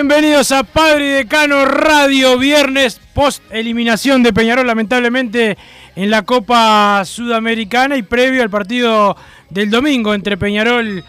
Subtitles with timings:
[0.00, 5.58] Bienvenidos a Padre y Decano Radio, viernes post eliminación de Peñarol, lamentablemente
[5.94, 9.14] en la Copa Sudamericana y previo al partido
[9.50, 11.04] del domingo entre Peñarol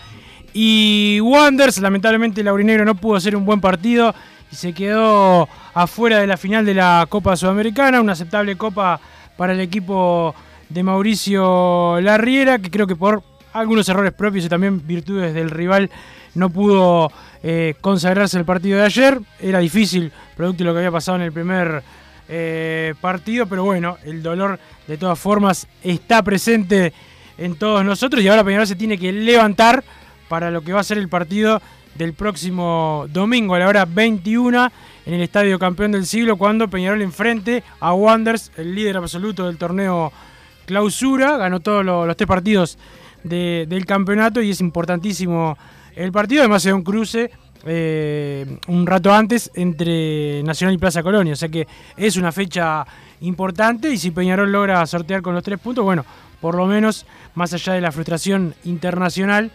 [0.51, 1.77] y Wanderers.
[1.77, 4.13] Lamentablemente Laurinegro no pudo hacer un buen partido
[4.51, 8.99] y se quedó afuera de la final de la Copa Sudamericana, una aceptable copa
[9.37, 10.35] para el equipo
[10.67, 13.23] de Mauricio Larriera, que creo que por
[13.53, 15.89] algunos errores propios y también virtudes del rival
[16.35, 17.11] no pudo
[17.43, 19.19] eh, consagrarse el partido de ayer.
[19.39, 21.83] Era difícil, producto de lo que había pasado en el primer
[22.29, 26.93] eh, partido, pero bueno, el dolor de todas formas está presente
[27.37, 29.83] en todos nosotros y ahora Peñarol se tiene que levantar
[30.29, 31.61] para lo que va a ser el partido
[31.95, 34.71] del próximo domingo a la hora 21
[35.05, 39.57] en el Estadio Campeón del Siglo cuando Peñarol enfrente a Wanderers, el líder absoluto del
[39.57, 40.13] torneo
[40.65, 42.77] clausura, ganó todos los, tres partidos
[43.23, 45.57] de- del campeonato y es importantísimo
[45.95, 47.31] el partido, además da un cruce
[47.65, 52.85] eh, un rato antes entre Nacional y Plaza Colonia, o sea que es una fecha
[53.21, 56.03] importante y si Peñarol logra sortear con los tres puntos, bueno,
[56.39, 59.51] por lo menos más allá de la frustración internacional,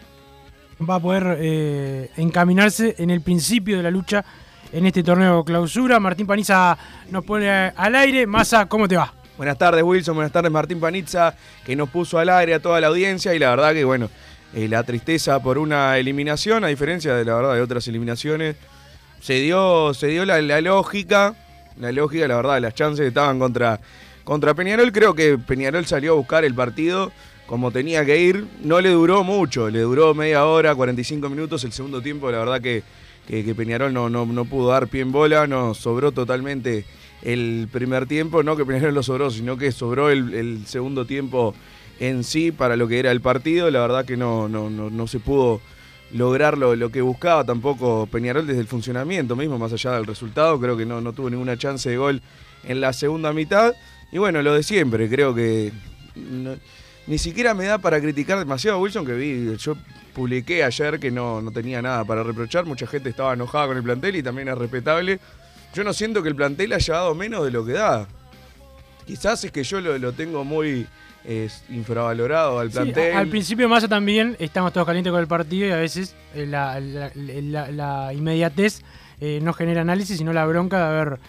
[0.89, 4.23] va a poder eh, encaminarse en el principio de la lucha
[4.71, 5.99] en este torneo clausura.
[5.99, 6.77] Martín Paniza
[7.09, 8.27] nos pone al aire.
[8.27, 9.13] Massa, ¿cómo te va?
[9.37, 12.87] Buenas tardes Wilson, buenas tardes Martín Panizza, que nos puso al aire a toda la
[12.87, 14.09] audiencia y la verdad que bueno,
[14.57, 18.55] eh, la tristeza por una eliminación, a diferencia de la verdad de otras eliminaciones,
[19.21, 21.35] se dio, se dio la, lógica,
[21.79, 23.79] la lógica, la verdad, las chances estaban contra,
[24.23, 27.11] contra Peñarol, creo que Peñarol salió a buscar el partido
[27.45, 31.71] como tenía que ir, no le duró mucho, le duró media hora, 45 minutos, el
[31.71, 32.81] segundo tiempo, la verdad que,
[33.27, 36.83] que, Peñarol no, no, no pudo dar pie en bola, no sobró totalmente
[37.21, 41.53] el primer tiempo, no que Peñarol lo sobró, sino que sobró el segundo tiempo
[41.99, 43.69] en sí para lo que era el partido.
[43.71, 45.61] La verdad que no, no, no, no se pudo
[46.11, 50.59] lograr lo, lo que buscaba tampoco Peñarol desde el funcionamiento mismo, más allá del resultado.
[50.59, 52.21] Creo que no, no tuvo ninguna chance de gol
[52.63, 53.73] en la segunda mitad.
[54.11, 55.71] Y bueno, lo de siempre, creo que
[57.07, 59.75] ni siquiera me da para criticar demasiado a Wilson, que vi, yo
[60.13, 63.83] publiqué ayer que no, no tenía nada para reprochar, mucha gente estaba enojada con el
[63.83, 65.19] plantel y también es respetable.
[65.73, 68.07] Yo no siento que el plantel haya dado menos de lo que da.
[69.05, 70.87] Quizás es que yo lo, lo tengo muy
[71.27, 73.13] eh, infravalorado al plantel.
[73.13, 76.79] al principio Massa también estamos todos calientes con el partido y a veces eh, la,
[76.79, 78.81] la- la- la inmediatez
[79.19, 81.19] eh, no genera análisis, sino la bronca de haber,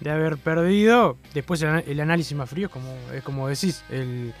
[0.00, 1.16] de haber perdido.
[1.34, 3.82] Después el, análisis más frío, es como, es como decís.
[3.90, 4.32] El,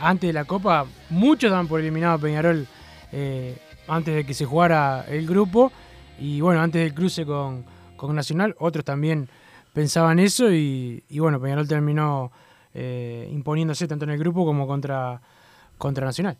[0.00, 2.66] antes de la Copa, muchos daban por eliminado a Peñarol
[3.12, 3.56] eh,
[3.88, 5.72] antes de que se jugara el grupo.
[6.20, 7.64] Y bueno, antes del cruce con,
[7.96, 9.28] con Nacional, otros también
[9.72, 10.52] pensaban eso.
[10.52, 12.30] Y, y bueno, Peñarol terminó
[12.74, 15.20] eh, imponiéndose tanto en el grupo como contra,
[15.76, 16.38] contra Nacional.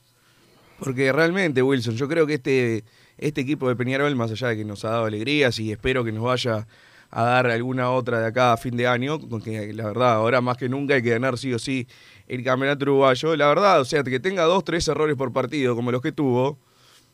[0.78, 2.84] Porque realmente, Wilson, yo creo que este,
[3.16, 6.12] este equipo de Peñarol, más allá de que nos ha dado alegrías y espero que
[6.12, 6.66] nos vaya
[7.10, 10.56] a dar alguna otra de acá a fin de año, porque la verdad, ahora más
[10.56, 11.86] que nunca hay que ganar sí o sí
[12.28, 13.34] el campeonato uruguayo.
[13.34, 16.58] La verdad, o sea, que tenga dos, tres errores por partido como los que tuvo,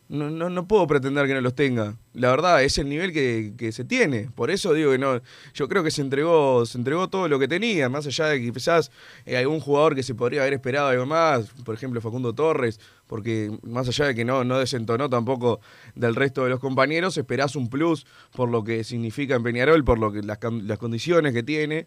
[0.08, 1.96] no, no, no puedo pretender que no los tenga.
[2.12, 4.30] La verdad, es el nivel que, que se tiene.
[4.34, 5.20] Por eso digo que no.
[5.54, 8.52] Yo creo que se entregó, se entregó todo lo que tenía, más allá de que
[8.52, 8.90] quizás
[9.24, 13.56] eh, algún jugador que se podría haber esperado algo más, por ejemplo Facundo Torres, porque
[13.62, 15.60] más allá de que no, no desentonó tampoco
[15.94, 19.98] del resto de los compañeros, esperás un plus por lo que significa en Peñarol, por
[19.98, 21.86] lo que las, las condiciones que tiene.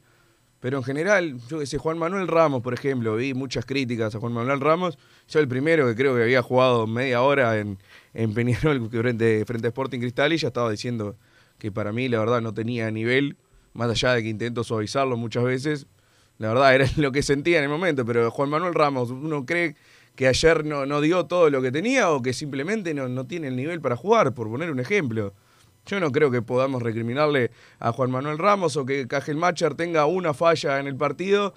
[0.59, 4.19] Pero en general, yo que sé, Juan Manuel Ramos, por ejemplo, vi muchas críticas a
[4.19, 4.97] Juan Manuel Ramos.
[5.27, 7.77] Yo el primero que creo que había jugado media hora en,
[8.13, 11.15] en Peñarol frente, frente a Sporting Cristal y ya estaba diciendo
[11.59, 13.37] que para mí la verdad no tenía nivel,
[13.73, 15.87] más allá de que intento suavizarlo muchas veces.
[16.39, 19.75] La verdad era lo que sentía en el momento, pero Juan Manuel Ramos, uno cree
[20.15, 23.49] que ayer no, no dio todo lo que tenía o que simplemente no, no tiene
[23.49, 25.33] el nivel para jugar, por poner un ejemplo.
[25.87, 30.33] Yo no creo que podamos recriminarle a Juan Manuel Ramos o que Cajelmacher tenga una
[30.33, 31.53] falla en el partido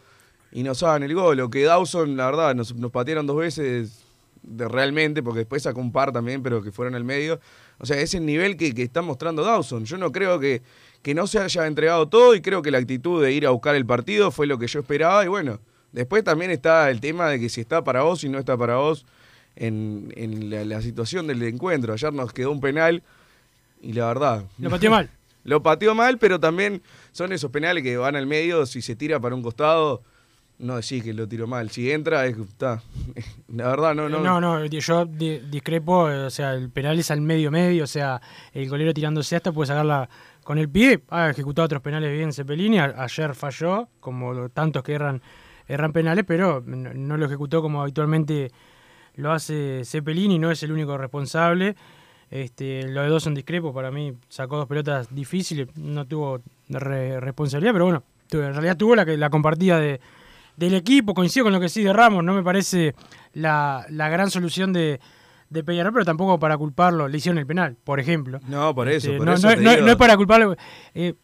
[0.52, 1.40] y nos hagan el gol.
[1.40, 4.04] O que Dawson, la verdad, nos, patearon dos veces
[4.42, 7.40] de realmente, porque después sacó un par también, pero que fueron al medio.
[7.78, 9.84] O sea, es el nivel que, que está mostrando Dawson.
[9.84, 10.62] Yo no creo que,
[11.02, 13.74] que no se haya entregado todo y creo que la actitud de ir a buscar
[13.74, 15.24] el partido fue lo que yo esperaba.
[15.24, 15.58] Y bueno,
[15.90, 18.76] después también está el tema de que si está para vos y no está para
[18.76, 19.04] vos
[19.56, 21.92] en, en la, la situación del encuentro.
[21.92, 23.02] Ayer nos quedó un penal
[23.80, 24.44] y la verdad.
[24.58, 25.10] Lo pateó mal.
[25.44, 26.82] Lo pateó mal, pero también
[27.12, 30.02] son esos penales que van al medio, si se tira para un costado,
[30.58, 31.70] no decís que lo tiró mal.
[31.70, 32.82] Si entra, es, está.
[33.48, 34.20] La verdad, no, no.
[34.20, 38.20] No, no, yo di- discrepo, o sea, el penal es al medio medio, o sea,
[38.52, 40.10] el golero tirándose hasta puede sacarla
[40.44, 45.22] con el pie, ha ejecutado otros penales bien Cepelini, ayer falló, como tantos que erran,
[45.68, 48.50] erran penales, pero no, no lo ejecutó como habitualmente
[49.14, 51.76] lo hace Cepelini, no es el único responsable.
[52.30, 57.18] Este, los de dos son discrepos, para mí sacó dos pelotas difíciles, no tuvo re-
[57.18, 60.00] responsabilidad, pero bueno, en realidad tuvo la, que- la compartida de,
[60.56, 62.94] del equipo, coincido con lo que sí de Ramos, no me parece
[63.32, 65.00] la, la gran solución de,
[65.48, 68.38] de Peñarol, pero tampoco para culparlo, le hicieron el penal, por ejemplo.
[68.46, 69.86] No, por eso, Este, por no, eso no- te no- digo.
[69.86, 70.56] no es para culparlo,
[70.94, 71.14] eh,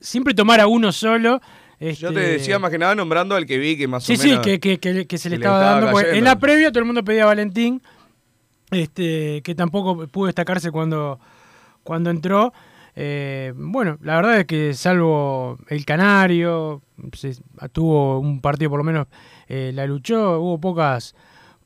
[0.00, 1.40] siempre tomar a uno solo.
[1.78, 4.16] Yo este, te decía más que nada nombrando al que vi que más Sí, o
[4.16, 4.44] sí, menos.
[4.44, 6.12] que, que- que- que se le que le estaba, estaba dando.
[6.16, 7.80] en la previa todo el mundo pedía a Valentín,
[8.70, 11.18] este, que tampoco pudo destacarse cuando,
[11.82, 12.52] cuando entró.
[12.94, 16.80] Eh, bueno, la verdad es que salvo el Canario,
[17.12, 17.36] se-
[17.72, 19.06] tuvo un partido por lo menos,
[19.48, 21.14] eh, la luchó, hubo pocas,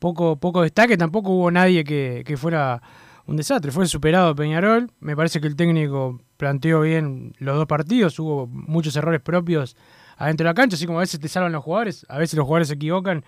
[0.01, 2.83] poco, poco destaque, tampoco hubo nadie que, que fuera
[3.27, 3.71] un desastre.
[3.71, 8.97] Fue superado Peñarol, me parece que el técnico planteó bien los dos partidos, hubo muchos
[8.97, 9.77] errores propios
[10.17, 12.45] adentro de la cancha, así como a veces te salvan los jugadores, a veces los
[12.45, 13.25] jugadores se equivocan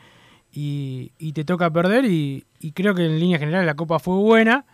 [0.52, 4.16] y, y te toca perder y, y creo que en línea general la Copa fue
[4.16, 4.64] buena.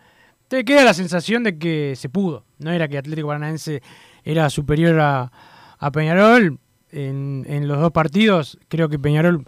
[0.47, 2.43] Te queda la sensación de que se pudo.
[2.57, 3.81] No era que Atlético Paranaense
[4.23, 5.31] era superior a,
[5.77, 6.59] a Peñarol.
[6.91, 9.45] En, en los dos partidos creo que Peñarol,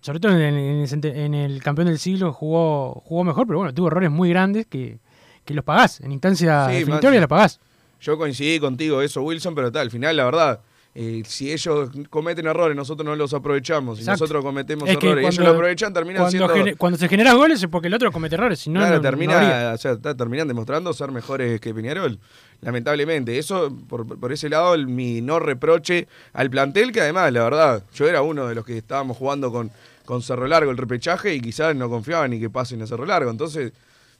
[0.00, 3.60] sobre todo en, en el, cente- en el campeón del siglo, jugó, jugó mejor, pero
[3.60, 4.98] bueno, tuvo errores muy grandes que,
[5.44, 6.00] que los pagás.
[6.00, 7.60] En instancia Sí, definitoria los pagás.
[8.00, 10.60] Yo coincidí contigo eso, Wilson, pero tal, al final, la verdad,
[10.94, 13.98] eh, si ellos cometen errores, nosotros no los aprovechamos.
[13.98, 14.24] Si Exacto.
[14.24, 16.76] nosotros cometemos Es que errores y ellos lo aprovechan, terminan Cuando, siendo.
[16.78, 19.02] cuando se generan goles es porque el otro comete errores, si no, claro, no- no
[19.02, 19.72] termina, habría.
[19.74, 22.18] o sea, ta- terminan demostrando ser mejores que Peñarol.
[22.62, 23.38] Lamentablemente.
[23.38, 27.84] Eso, por, por ese lado, el- mi no reproche al plantel, que además, la verdad,
[27.94, 29.70] yo era uno de los que estábamos jugando con,
[30.04, 33.30] con Cerro Largo el repechaje y quizás no confiaba ni que pasen a Cerro Largo.
[33.30, 33.72] Entonces,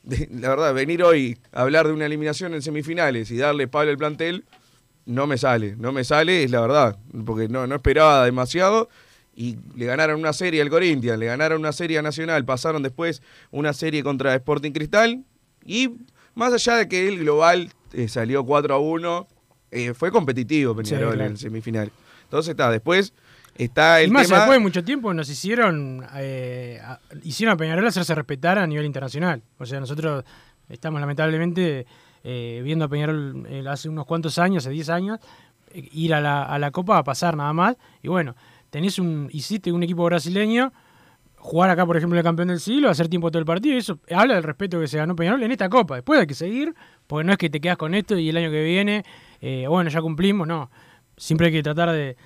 [0.05, 3.91] de- la verdad, venir hoy a hablar de una eliminación en semifinales y darle palo
[3.91, 4.45] al plantel,
[5.11, 5.77] no me sale.
[5.77, 6.99] No me sale, es la verdad.
[7.27, 8.89] Porque no, no esperaba demasiado.
[9.35, 13.23] Y le ganaron una serie al Corinthians, le ganaron una serie a Nacional, pasaron después
[13.51, 15.25] una serie contra Sporting Cristal.
[15.65, 15.91] Y
[16.35, 19.29] más allá de que el global eh, salió 4 a 1,
[19.71, 21.25] eh, fue competitivo Peñarol Sí, claro.
[21.27, 21.93] en el semifinal.
[22.25, 23.13] Entonces está, después
[23.57, 24.39] está el y más, tema...
[24.41, 28.85] después de mucho tiempo nos hicieron, eh, a- hicieron a Peñarol hacerse respetar a nivel
[28.85, 29.43] internacional.
[29.59, 30.25] O sea, nosotros
[30.69, 31.87] estamos lamentablemente
[32.25, 35.19] eh, viendo a Peñarol eh, hace unos cuantos años, hace 10 años,
[35.73, 37.77] eh, ir a la, a la Copa a pasar nada más.
[38.03, 38.35] Y bueno,
[38.71, 40.73] tenés un, hiciste un equipo brasileño,
[41.37, 44.35] jugar acá, por ejemplo, el campeón del siglo, hacer tiempo todo el partido, eso habla
[44.35, 45.95] del respeto que se ganó Peñarol en esta Copa.
[45.97, 46.75] Después hay que seguir,
[47.07, 49.05] porque no es que te quedas con esto y el año que viene,
[49.69, 50.71] bueno, ya cumplimos, no.
[51.17, 52.17] Siempre hay que tratar de,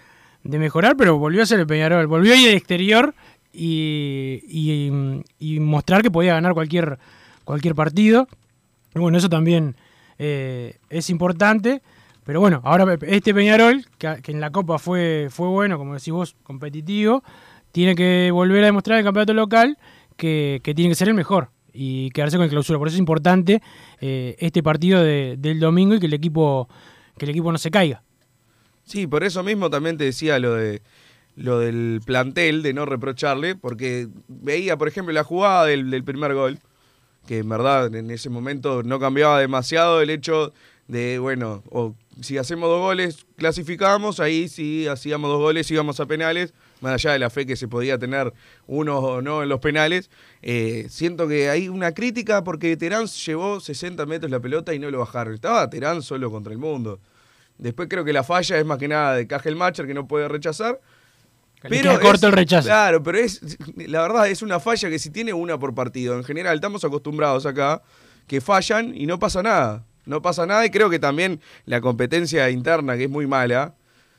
[0.42, 3.14] de mejorar, pero volvió a ser el Peñarol, volvió a ir al exterior
[3.52, 4.90] y,
[5.38, 6.98] y- mostrar que podía ganar cualquier,
[7.44, 8.26] cualquier partido.
[8.94, 9.76] Bueno, eso también
[10.18, 11.82] eh, es importante.
[12.24, 16.36] Pero bueno, ahora este Peñarol, que, en la Copa fue, fue bueno, como decís vos,
[16.42, 17.22] competitivo,
[17.70, 19.76] tiene que volver a demostrar en el campeonato local
[20.16, 22.78] que, que tiene que ser el mejor y quedarse con el clausura.
[22.78, 23.60] Por eso es importante
[24.00, 26.68] eh, este partido de- del domingo y que el equipo
[27.18, 28.02] que el equipo no se caiga.
[28.84, 30.82] Sí, por eso mismo también te decía lo de
[31.36, 36.32] lo del plantel, de no reprocharle, porque veía, por ejemplo, la jugada del, del primer
[36.32, 36.58] gol
[37.26, 40.52] que en verdad en ese momento no cambiaba demasiado el hecho
[40.88, 46.06] de, bueno, o si hacemos dos goles, clasificamos, ahí si hacíamos dos goles íbamos a
[46.06, 48.32] penales, más allá de la fe que se podía tener
[48.66, 50.10] uno o no en los penales.
[50.42, 54.90] Eh, siento que hay una crítica porque Terán llevó 60 metros la pelota y no
[54.90, 55.34] lo bajaron.
[55.34, 57.00] Estaba Terán solo contra el mundo.
[57.56, 60.80] Después creo que la falla es más que nada de Cajelmacher que no puede rechazar.
[61.68, 62.66] Queda corto es- el rechazo.
[62.68, 63.40] Claro, pero es
[63.76, 66.16] la verdad es una falla que si tiene una por partido.
[66.16, 67.82] En general estamos acostumbrados acá
[68.26, 69.84] que fallan y no pasa nada.
[70.06, 73.74] No pasa nada y creo que también la competencia interna que es muy mala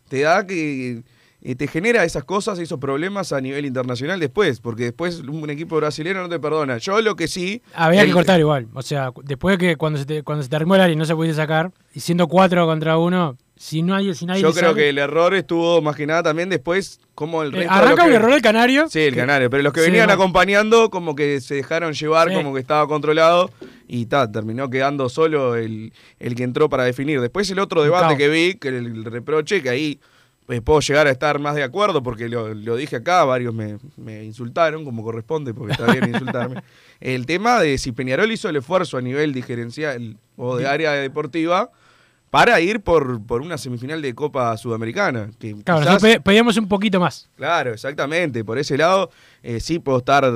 [0.10, 1.04] te da que
[1.48, 5.75] eh, te genera esas cosas, esos problemas a nivel internacional después, porque después un equipo
[5.75, 6.78] brasileño no te perdona.
[6.80, 8.68] Yo lo que sí Había el- que cortar igual.
[8.74, 10.96] O sea, después de que cuando se te, cuando se te armó el área y
[10.96, 14.51] no se pudiese sacar, y siendo cuatro contra uno, si no hay, si nadie Yo
[14.53, 17.74] creo sale- que el error estuvo más que nada también después como el Eh, resto
[17.74, 18.89] de arranca que- un error del Canario.
[18.89, 22.53] Sí, el que- Canario, pero los que venían acompañando como que se dejaron llevar, como
[22.53, 23.50] que estaba controlado
[23.88, 27.21] y ta, terminó quedando solo el, el que entró para definir.
[27.21, 30.00] Después el otro debate que vi, que el, el reproche, que ahí
[30.45, 33.77] pues, puedo llegar a estar más de acuerdo porque lo, lo dije acá, varios me,
[33.97, 36.62] me insultaron como corresponde porque está bien insultarme.
[37.00, 41.69] El tema de si Peñarol hizo el esfuerzo a nivel diferencial o de área deportiva
[42.36, 45.30] para ir por, por una semifinal de Copa Sudamericana.
[45.39, 47.30] Que Claro, quizás- nosotros pe- pedíamos un poquito más.
[47.38, 48.44] Claro, exactamente.
[48.44, 49.10] Por ese lado,
[49.42, 50.30] eh, sí puedo estar,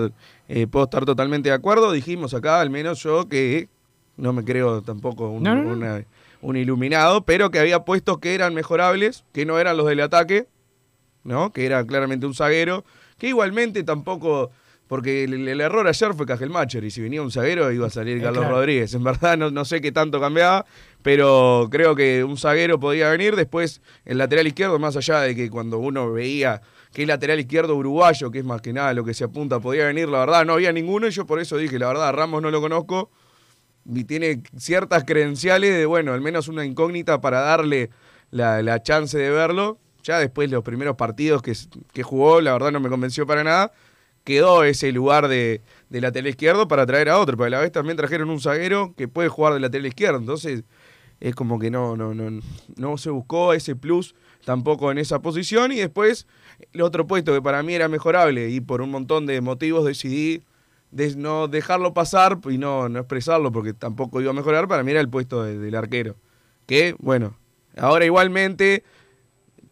[0.48, 1.92] eh, puedo estar totalmente de acuerdo.
[1.92, 3.68] Dijimos acá, al menos yo, que
[4.16, 5.72] no me creo tampoco un, No, no, no.
[5.74, 6.06] una-
[6.42, 10.48] un iluminado, pero que había puestos que eran mejorables, que no eran los del ataque,
[11.26, 11.52] ¿no?
[11.52, 12.86] Que era claramente un zaguero,
[13.18, 14.52] que igualmente tampoco.
[14.90, 18.18] Porque el, el error ayer fue Cajelmacher, y si venía un zaguero iba a salir
[18.18, 18.56] Eh, Carlos claro.
[18.56, 18.92] Rodríguez.
[18.96, 20.66] En verdad no, no sé qué tanto cambiaba,
[21.04, 23.36] pero creo que un zaguero podía venir.
[23.36, 27.76] Después, el lateral izquierdo, más allá de que cuando uno veía que el lateral izquierdo
[27.76, 30.54] uruguayo, que es más que nada lo que se apunta, podía venir, la verdad no
[30.54, 33.12] había ninguno, y yo por eso dije, la verdad, Ramos no lo conozco,
[33.86, 37.92] y tiene ciertas credenciales de, bueno, al menos una incógnita para darle
[38.32, 39.78] la, la chance de verlo.
[40.02, 41.54] Ya después los primeros partidos que,
[41.94, 43.72] que jugó, la verdad no me convenció para nada.
[44.30, 47.72] Quedó ese lugar de, de lateral izquierdo para traer a otro, pero a la vez
[47.72, 50.20] también trajeron un zaguero que puede jugar de lateral izquierdo.
[50.20, 50.66] Entonces
[51.20, 52.40] es como que no, no, no,
[52.76, 54.14] no se buscó ese plus
[54.46, 55.72] tampoco en esa posición.
[55.72, 56.28] Y después
[56.74, 60.44] el otro puesto que para mí era mejorable y por un montón de motivos decidí
[60.92, 64.92] de no dejarlo pasar y no, no expresarlo porque tampoco iba a mejorar, para mí
[64.92, 66.16] era el puesto de- del arquero.
[66.68, 67.36] Que, bueno,
[67.78, 68.84] ahora igualmente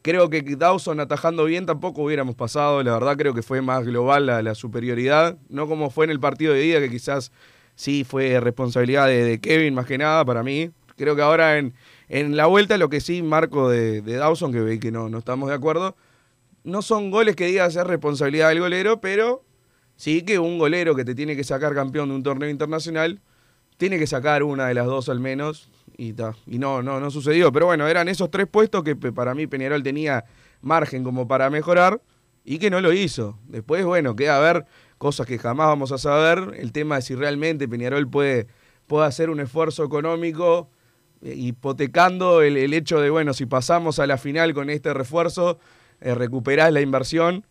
[0.08, 4.26] creo que Dawson atajando bien tampoco hubiéramos pasado, la verdad creo que fue más global
[4.26, 7.34] la, la superioridad, no como fue en el partido de día que quizás
[7.76, 10.72] sí fue responsabilidad de, Kevin más que nada para mí.
[10.96, 11.74] Creo que ahora en,
[12.08, 15.50] en la vuelta lo que sí marco de, Dawson, que ve que no, no estamos
[15.50, 15.98] de acuerdo,
[16.64, 19.44] no son goles que diga ser responsabilidad del golero, pero
[19.98, 23.20] sí que un golero que te tiene que sacar campeón de un torneo internacional
[23.76, 27.12] tiene que sacar una de las dos al menos y ta, y no no no
[27.12, 30.26] sucedió, pero bueno, eran esos tres puestos que para mí Peñarol tenía
[30.62, 32.02] margen como para mejorar
[32.46, 33.38] y que no lo hizo.
[33.48, 34.66] Después, bueno, queda a ver
[34.98, 38.48] cosas que jamás vamos a saber, el tema de si realmente Peñarol puede
[38.88, 40.70] puede hacer un esfuerzo económico
[41.22, 45.60] eh, hipotecando el, el hecho de, bueno, si pasamos a la final con este refuerzo,
[46.00, 47.46] eh, recuperás la inversión.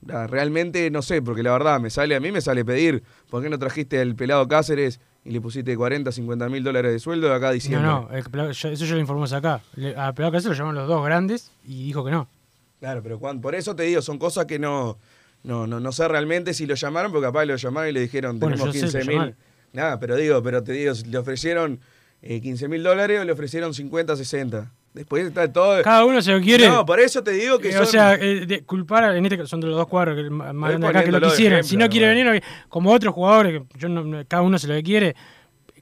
[0.00, 3.50] Realmente no sé, porque la verdad me sale a mí me sale pedir, ¿por qué
[3.50, 7.34] no trajiste al pelado Cáceres y le pusiste 40, 50 mil dólares de sueldo de
[7.34, 7.90] acá No, diciembre?
[7.90, 9.60] no, yo- eso ya lo informamos acá.
[9.96, 12.28] A Pelado Cáceres lo llamaron los dos grandes y dijo que no.
[12.80, 14.96] Claro, pero cuan- por eso te digo, son cosas que no,
[15.42, 18.38] no, no, no sé realmente si lo llamaron, porque capaz lo llamaron y le dijeron,
[18.38, 19.34] Bueno, tenemos yo sé, 15 lo mil.
[19.72, 21.80] Nada, pero digo, pero te digo, le ofrecieron
[22.22, 24.70] eh, 15 mil dólares o le ofrecieron 50, 60.
[24.98, 25.80] Después está todo...
[25.82, 26.68] Cada uno se lo quiere.
[26.68, 27.82] No, por eso te digo que Eh, son...
[27.82, 30.28] O sea, eh, de- culpar, a- en este caso son de los dos cuadros que
[30.28, 31.60] más acá que lo quisieran.
[31.60, 34.74] ejemplo, si no quiere venir, como otros jugadores, que yo no- cada uno se lo
[34.74, 35.14] que quiere,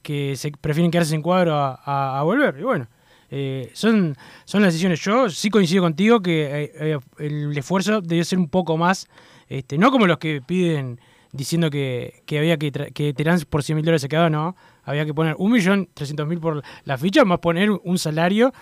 [0.03, 2.57] que se prefieren quedarse sin cuadro a, a- a volver.
[2.61, 2.89] Y bueno,
[3.31, 5.01] eh, son, son las decisiones.
[5.01, 9.09] Yo sí coincido contigo que eh, eh, el esfuerzo debió ser un poco más,
[9.49, 11.01] este, no como los que piden
[11.33, 14.55] diciendo que, que había que, que Terán por 100 mil dólares se quedaba, no.
[14.85, 18.53] Había que poner 1.300.000 por la ficha, más poner un salario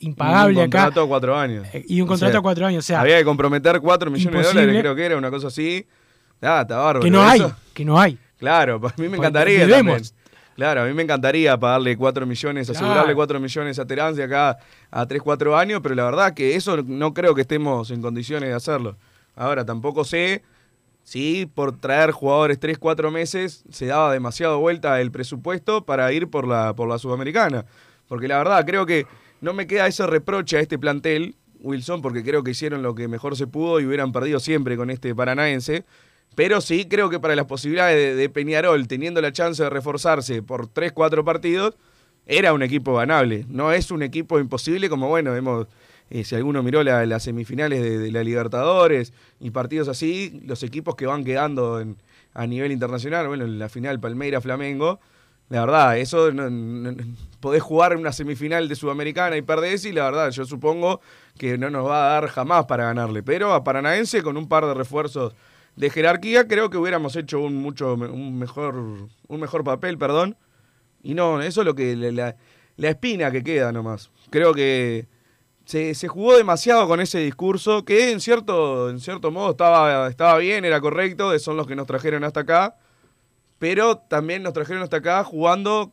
[0.00, 0.84] impagable un acá.
[0.84, 1.66] contrato a cuatro años.
[1.72, 4.46] Eh, y un contrato a cuatro años, o sea, había que comprometer 4 millones de
[4.48, 5.86] dólares, creo que era una cosa así.
[6.42, 7.00] Ah, está bárbaro.
[7.00, 8.18] que no hay, Eso- que no hay.
[8.38, 10.02] Claro, a mí me encantaría también.
[10.54, 12.78] Claro, a mí me encantaría pagarle 4 millones, Claro.
[12.86, 14.56] asegurarle 4 millones a Terán de acá
[14.90, 18.48] a 3, 4 años, pero la verdad que eso no creo que estemos en condiciones
[18.48, 18.96] de hacerlo.
[19.34, 20.42] Ahora, tampoco sé
[21.02, 26.28] si por traer jugadores 3, 4 meses se daba demasiado vuelta el presupuesto para ir
[26.28, 27.64] por la, por la Sudamericana.
[28.08, 29.06] Porque la verdad creo que
[29.40, 33.08] no me queda ese reproche a este plantel, Wilson, porque creo que hicieron lo que
[33.08, 35.84] mejor se pudo y hubieran perdido siempre con este paranaense.
[36.34, 40.66] Pero sí creo que para las posibilidades de, Peñarol, teniendo la chance de reforzarse por
[40.68, 41.74] 3, 4 partidos,
[42.26, 43.46] era un equipo ganable.
[43.48, 45.66] No es un equipo imposible como, bueno, hemos...
[46.10, 50.94] eh, si alguno miró la- las semifinales de, la Libertadores y partidos así, los equipos
[50.94, 51.96] que van quedando en-
[52.34, 55.00] a nivel internacional, bueno, en la final Palmeira-Flamengo,
[55.48, 56.94] la verdad, eso no, no-
[57.40, 61.00] podés jugar en una semifinal de Sudamericana y perdés y la verdad, yo supongo
[61.38, 63.22] que no nos va a dar jamás para ganarle.
[63.22, 65.34] Pero a Paranaense, con un par de refuerzos
[65.76, 70.36] de jerarquía, creo que hubiéramos hecho un mucho un mejor, un mejor papel, perdón.
[71.02, 72.36] Y no, eso es lo que la-
[72.76, 74.10] la espina que queda nomás.
[74.30, 75.06] Creo que
[75.64, 80.38] se, se jugó demasiado con ese discurso que en cierto, en cierto modo estaba, estaba
[80.38, 82.76] bien, era correcto, son los que nos trajeron hasta acá,
[83.58, 85.92] pero también nos trajeron hasta acá jugando...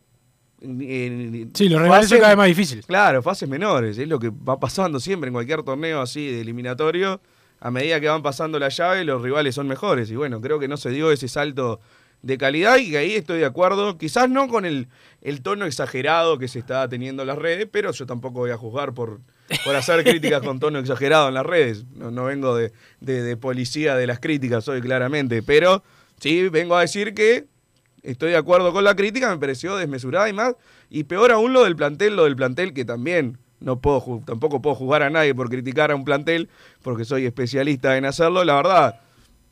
[0.61, 2.85] en- Sí, los rivales son cada vez más difíciles.
[2.85, 7.21] Claro, fases menores, es lo que va pasando siempre en cualquier torneo así de eliminatorio.
[7.59, 10.11] A medida que van pasando la llave, los rivales son mejores.
[10.11, 11.79] Y bueno, creo que no se dio ese salto
[12.21, 13.97] de calidad y que ahí estoy de acuerdo.
[13.97, 14.87] Quizás no con el,
[15.21, 18.57] el tono exagerado que se está teniendo en las redes, pero yo tampoco voy a
[18.57, 19.21] juzgar por,
[19.63, 21.85] por hacer críticas con tono exagerado en las redes.
[21.95, 25.41] No, no vengo de, de- de policía de las críticas, soy claramente.
[25.41, 25.83] Pero
[26.19, 27.45] sí vengo a decir que
[28.03, 30.55] estoy de acuerdo con la crítica, me pareció desmesurada y más.
[30.89, 34.75] Y peor aún lo del plantel, lo del plantel que también no puedo tampoco puedo
[34.75, 36.49] jugar a nadie por criticar a un plantel,
[36.81, 38.99] porque soy especialista en hacerlo, la verdad.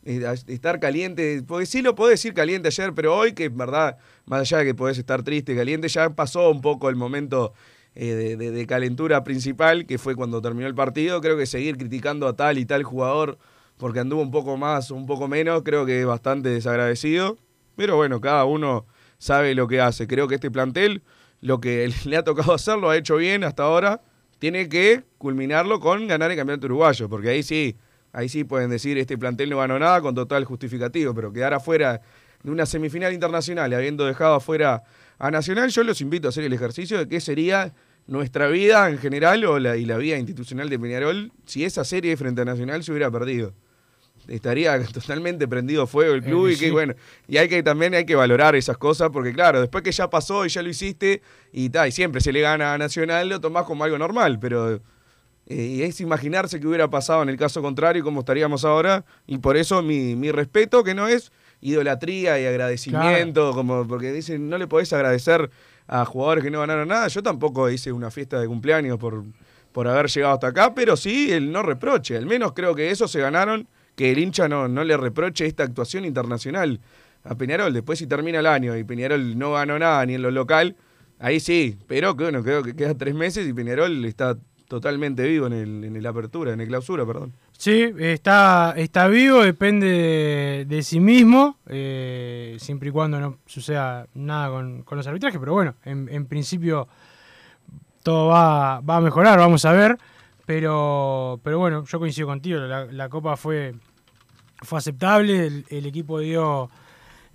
[0.04, 4.42] Estar caliente, porque sí lo podés decir caliente ayer, pero hoy que en verdad, más
[4.42, 7.54] allá de que podés estar triste, caliente, ya pasó un poco el momento
[7.94, 11.22] eh, de, de- de calentura principal, que fue cuando terminó el partido.
[11.22, 13.38] Creo que seguir criticando a tal y tal jugador
[13.78, 17.38] porque anduvo un poco más o un poco menos, creo que es bastante desagradecido.
[17.82, 18.86] Pero bueno, cada uno
[19.18, 20.06] sabe lo que hace.
[20.06, 21.02] Creo que este plantel,
[21.42, 24.02] lo que le ha tocado hacer, lo ha hecho bien hasta ahora.
[24.38, 27.76] Tiene que culminarlo con ganar el campeonato uruguayo, porque ahí sí,
[28.14, 32.02] ahí sí pueden decir este plantel no ganó nada con total justificativo, pero quedar afuera
[32.44, 34.84] de una semifinal internacional y habiendo dejado afuera
[35.18, 37.74] a Nacional, yo los invito a hacer el ejercicio de qué sería
[38.06, 42.16] nuestra vida en general o la, y la vida institucional de Peñarol si esa serie
[42.16, 43.56] frente a Nacional se hubiera perdido
[44.28, 46.72] estaría totalmente prendido fuego el club Eh, y que sí.
[46.72, 46.94] bueno,
[47.28, 50.46] y hay que también hay que valorar esas cosas porque claro, después que ya pasó
[50.46, 53.66] y ya lo hiciste y ta, y siempre se le gana a Nacional, lo tomás
[53.66, 54.80] como algo normal, pero eh,
[55.48, 59.38] y es imaginarse que hubiera pasado en el caso contrario y cómo estaríamos ahora y
[59.38, 61.32] por eso mi, mi respeto que no es
[61.62, 65.50] idolatría y agradecimiento, como porque dicen no le podés agradecer
[65.88, 69.24] a jugadores que no ganaron nada, yo tampoco hice una fiesta de cumpleaños por
[69.72, 73.08] por haber llegado hasta acá, pero sí el no reproche, al menos creo que eso
[73.08, 73.68] se ganaron
[74.02, 76.80] que el hincha no, no le reproche esta actuación internacional
[77.24, 77.72] a Peñarol.
[77.72, 80.76] Después si termina el año y Peñarol no ganó nada ni en lo local,
[81.20, 81.78] ahí sí.
[81.88, 84.36] Pero bueno, creo que queda tres meses y Peñarol está
[84.68, 87.34] totalmente vivo en el, en el apertura, en el clausura, perdón.
[87.52, 94.50] Sí, está, está vivo, depende de, sí mismo, eh, siempre y cuando no suceda nada
[94.50, 96.88] con, con los arbitrajes, pero bueno, en, principio
[98.02, 99.96] todo va, va a mejorar, vamos a ver,
[100.48, 103.76] pero, pero bueno, yo coincido contigo, la Copa fue,
[104.62, 106.70] fue aceptable, el, equipo dio,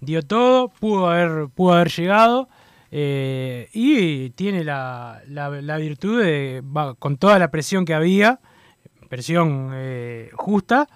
[0.00, 2.48] dio todo, pudo haber, pudo haber llegado.
[2.92, 5.20] eh, y tiene la,
[5.78, 6.62] virtud de,
[6.98, 8.40] con toda la presión que había,
[9.08, 10.88] presión eh, justa,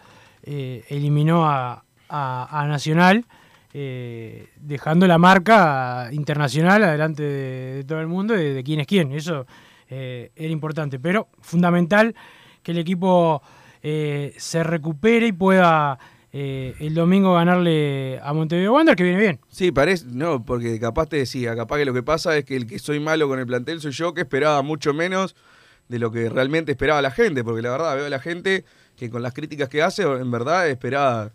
[0.42, 3.26] eh, eliminó a, a- Nacional,
[3.72, 9.12] dejando la marca internacional adelante de, todo el mundo, de, de quién es quién.
[9.12, 9.46] Eso
[9.88, 12.14] era importante, pero fundamental
[12.62, 13.42] que el equipo
[13.82, 15.98] se recupere y pueda
[16.32, 19.40] eh, el domingo ganarle a Montevideo Wander, que viene bien.
[19.48, 22.66] Sí, parece, no, porque capaz te decía, capaz que lo que pasa es que el
[22.66, 25.34] que soy malo con el plantel soy yo, que esperaba mucho menos
[25.88, 28.64] de lo que realmente esperaba la gente, porque la verdad veo a la gente
[28.96, 31.32] que con las críticas que hace, en verdad esperaba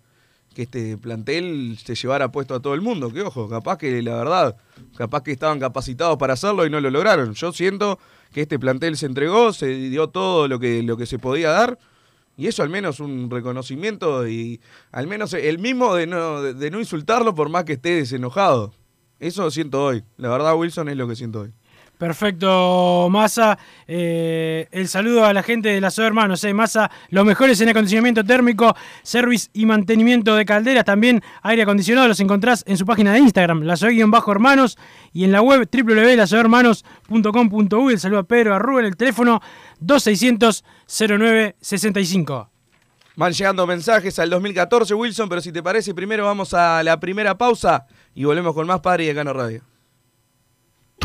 [0.54, 4.16] que este plantel se llevara puesto a todo el mundo, que ojo, capaz que la
[4.16, 4.56] verdad,
[4.96, 7.34] capaz que estaban capacitados para hacerlo y no lo lograron.
[7.34, 8.00] Yo siento
[8.32, 11.78] que este plantel se entregó, se dio todo lo que, lo que se podía dar.
[12.38, 14.60] Y eso al menos un reconocimiento y
[14.92, 18.74] al menos el mismo de no, de, no insultarlo por más que esté desenojado.
[19.20, 20.04] Eso siento hoy.
[20.18, 21.54] La verdad, Wilson, es lo que siento hoy.
[21.98, 23.58] Perfecto, Massa.
[23.88, 26.44] Eh, el saludo a la gente de la SO Hermanos.
[26.44, 26.54] Eh.
[26.54, 30.84] Massa, los mejores en acondicionamiento térmico, service y mantenimiento de calderas.
[30.84, 32.08] También aire acondicionado.
[32.08, 33.76] Los encontrás en su página de Instagram, la
[34.28, 34.78] hermanos
[35.14, 37.94] y en la web www.lasohermanos.com.uy.
[37.94, 39.42] El saludo a Pedro, a Rubén, el teléfono
[39.82, 42.50] 2600-0965.
[43.18, 47.38] Van llegando mensajes al 2014, Wilson, pero si te parece, primero vamos a la primera
[47.38, 49.62] pausa y volvemos con más Padre y de Cano Radio.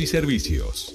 [0.00, 0.94] y servicios.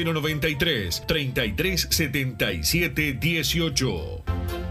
[0.03, 4.70] 093 33 77 18.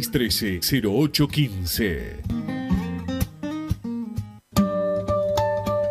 [0.00, 2.59] 0613-0815.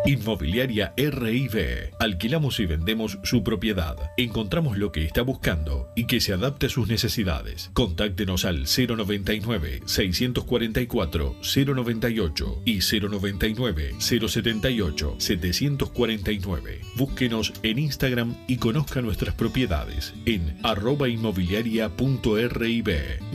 [0.06, 1.92] Inmobiliaria RIB.
[1.98, 3.96] Alquilamos y vendemos su propiedad.
[4.16, 7.70] Encontramos lo que está buscando y que se adapte a sus necesidades.
[7.74, 16.80] Contáctenos al 099 644 098 y 099 078 749.
[16.96, 22.90] Búsquenos en Instagram y conozca nuestras propiedades en arroba inmobiliaria.rib.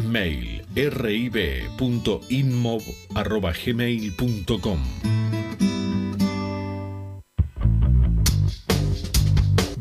[0.07, 2.81] Mail rib.inmob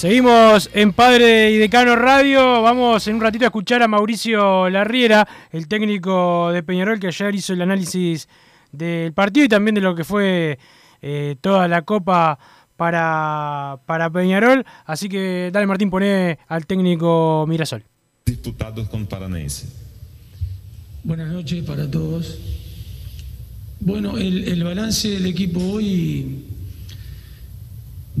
[0.00, 2.62] Seguimos en Padre y Decano Radio.
[2.62, 7.34] Vamos en un ratito a escuchar a Mauricio Larriera, el técnico de Peñarol, que ayer
[7.34, 8.26] hizo el análisis
[8.72, 10.58] del partido y también de lo que fue
[11.02, 12.38] eh, toda la copa
[12.78, 14.64] para, para Peñarol.
[14.86, 17.84] Así que dale Martín, pone al técnico Mirasol.
[18.24, 19.68] Disputados con Paranaense.
[21.04, 22.38] Buenas noches para todos.
[23.80, 26.49] Bueno, el, el balance del equipo hoy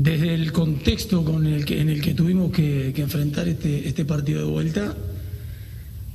[0.02, 4.46] desde el contexto con el que, en el que tuvimos que, enfrentar este, este, partido
[4.46, 4.96] de vuelta,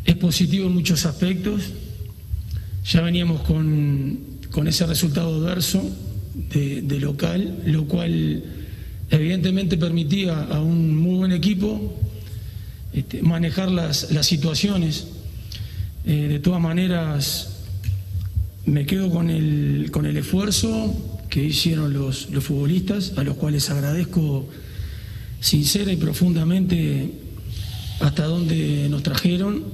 [0.03, 1.71] es positivo en muchos aspectos.
[2.91, 4.19] Ya veníamos con,
[4.65, 5.83] ese resultado adverso
[6.33, 8.43] de, local, lo cual
[9.11, 11.93] evidentemente permitía a un muy buen equipo
[12.91, 15.09] este, manejar las, situaciones.
[16.05, 17.65] Eh, de todas maneras,
[18.65, 23.69] me quedo con el, con el esfuerzo, que hicieron los, los futbolistas, a los cuales
[23.69, 24.47] agradezco
[25.41, 27.11] sincera y profundamente
[27.99, 29.65] hasta donde nos trajeron,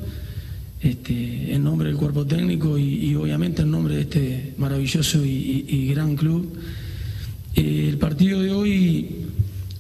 [0.82, 6.16] este, en nombre del cuerpo técnico y, obviamente en nombre de este maravilloso y, gran
[6.16, 6.52] club.
[7.54, 9.08] Eh, el partido de hoy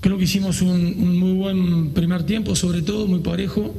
[0.01, 3.73] creo que hicimos un, muy buen primer tiempo, sobre todo muy parejo.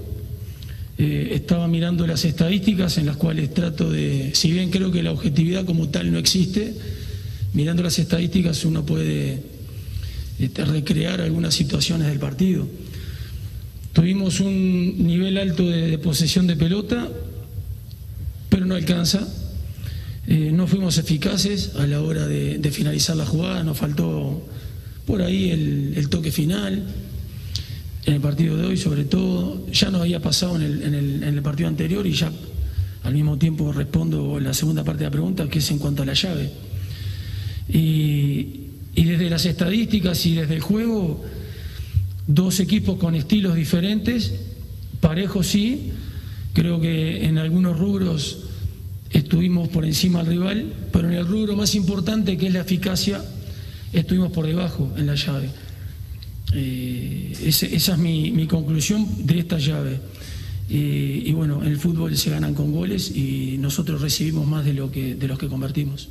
[0.99, 5.13] Eh, estaba mirando las estadísticas en las cuales trato de, si bien creo que la
[5.13, 6.75] objetividad como tal no existe,
[7.53, 9.43] mirando las estadísticas uno puede
[10.39, 12.67] este, recrear algunas situaciones del partido.
[13.93, 17.09] Tuvimos un nivel alto de, posesión de pelota,
[18.49, 19.29] pero no alcanza.
[20.27, 24.49] Eh, no fuimos eficaces a la hora de, finalizar la jugada, nos faltó
[25.07, 26.83] por ahí el, toque final.
[28.07, 31.43] En el partido de hoy, sobre todo, ya nos había pasado en el, en el
[31.43, 32.33] partido anterior y ya
[33.05, 36.07] al mismo tiempo respondo la segunda parte de la pregunta, que es en cuanto a
[36.07, 36.51] la llave.
[37.69, 38.59] Y,
[38.95, 41.23] desde las estadísticas y desde el juego,
[42.27, 44.33] dos equipos con estilos diferentes,
[45.01, 45.91] parejos sí,
[46.53, 48.45] creo que en algunos rubros
[49.11, 53.23] estuvimos por encima del rival, pero en el rubro más importante que es la eficacia,
[53.93, 55.51] estuvimos por debajo en la llave.
[56.55, 60.01] Eh, esa es mi, conclusión de esta llave.
[60.71, 64.73] Eh, y bueno, en el fútbol se ganan con goles y nosotros recibimos más de,
[64.75, 66.09] lo que, de los que convertimos.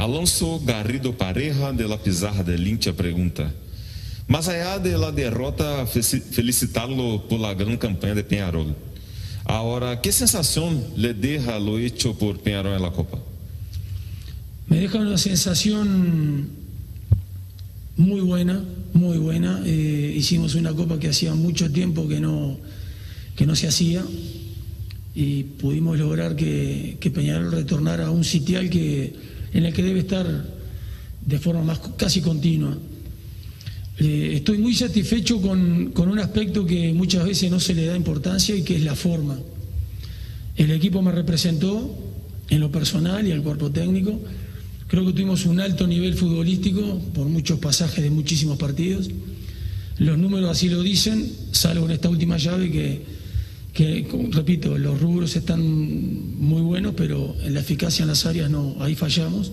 [0.00, 3.52] Alonso Garrido Pareja de la Pizarra de Lintia pergunta:
[4.26, 8.74] Mas allá de la derrota, felicitá-lo por la gran campanha de Peñarol.
[9.44, 13.18] Ahora, ¿qué sensación le deja lo hecho por Peñarol en la Copa?
[14.68, 16.48] Me deja una sensación
[17.98, 19.60] muy buena, muy buena.
[19.66, 22.56] Eh, hicimos una Copa que hacía mucho tiempo que no,
[23.36, 24.02] que no se hacía
[25.14, 30.00] y pudimos lograr que, que Peñarol retornara a un sitial que, en el que debe
[30.00, 30.26] estar
[31.26, 32.76] de forma más casi continua.
[33.98, 37.96] Eh, estoy muy satisfecho con, con un aspecto que muchas veces no se le da
[37.96, 39.38] importancia y que es la forma.
[40.56, 41.96] El equipo me representó
[42.48, 44.20] en lo personal y al cuerpo técnico.
[44.88, 49.08] Creo que tuvimos un alto nivel futbolístico por muchos pasajes de muchísimos partidos.
[49.98, 53.19] Los números así lo dicen, salvo en esta última llave que,
[53.72, 55.60] que repito, los rubros están
[56.38, 59.52] muy buenos, pero en la eficacia en las áreas no, ahí fallamos.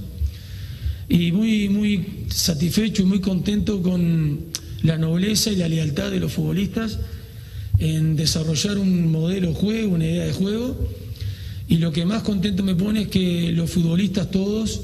[1.09, 4.39] Y muy, muy satisfecho y muy contento con
[4.83, 6.99] la nobleza y la lealtad de los futbolistas
[7.79, 10.75] en desarrollar un modelo de juego, una idea de juego.
[11.67, 14.81] Y lo que más contento me pone es que los futbolistas todos,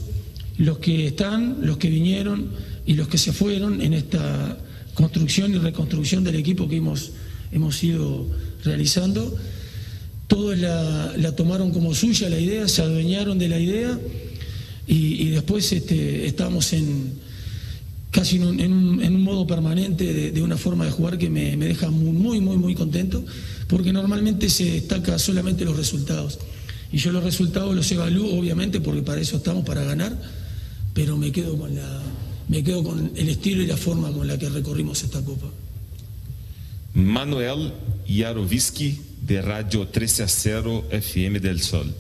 [0.58, 2.50] los que están, los que vinieron
[2.86, 4.58] y los que se fueron en esta
[4.94, 7.12] construcción y reconstrucción del equipo que hemos,
[7.54, 8.28] hemos ido
[8.64, 9.36] realizando,
[10.28, 14.00] todos la, tomaron como suya la idea, se adueñaron de la idea
[14.88, 17.22] y, después este, estamos en
[18.12, 22.40] casi en un, modo permanente de, una forma de jugar que me, deja muy, muy,
[22.40, 23.26] muy, muy contento,
[23.68, 26.40] porque normalmente se destaca solamente los resultados.
[26.92, 30.16] Y yo los resultados los evalúo, obviamente, porque para eso estamos, para ganar,
[30.94, 32.02] pero me quedo con, la,
[32.50, 35.48] me quedo con el estilo y la forma con la que recorrimos esta Copa.
[36.94, 37.74] Manuel
[38.08, 41.94] Yarovisky, de Radio 13 a 0 FM del Sol.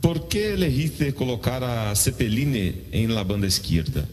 [0.00, 4.06] ¿Por qué elegiste colocar a Cepelini en la banda izquierda?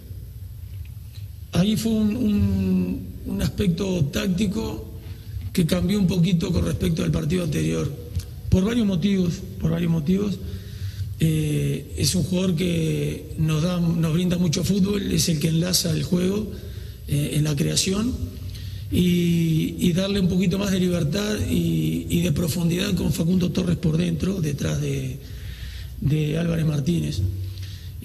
[1.52, 4.86] Ahí fue un, aspecto táctico
[5.54, 7.92] que cambió un poquito con respecto al partido anterior,
[8.50, 10.38] por varios motivos, por varios motivos.
[11.20, 15.92] Eh, es un jugador que nos, da, nos brinda mucho fútbol, es el que enlaza
[15.92, 16.52] el juego
[17.08, 18.14] eh, en la creación
[18.98, 24.42] y, darle un poquito más de libertad y, de profundidad con Facundo Torres por dentro,
[24.42, 27.22] detrás de, Álvarez Martínez.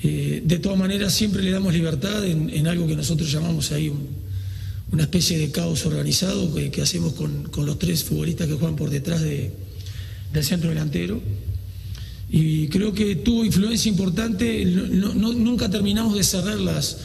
[0.02, 4.08] Eh, de todas maneras, siempre le damos libertad en, algo que nosotros llamamos ahí un,
[4.92, 9.20] una especie de caos organizado que, hacemos con, los tres futbolistas que juegan por detrás
[9.20, 9.52] de,
[10.32, 11.20] del centro delantero.
[12.32, 14.64] Y creo que tuvo influencia importante.
[14.64, 16.98] Nunca terminamos de cerrar las,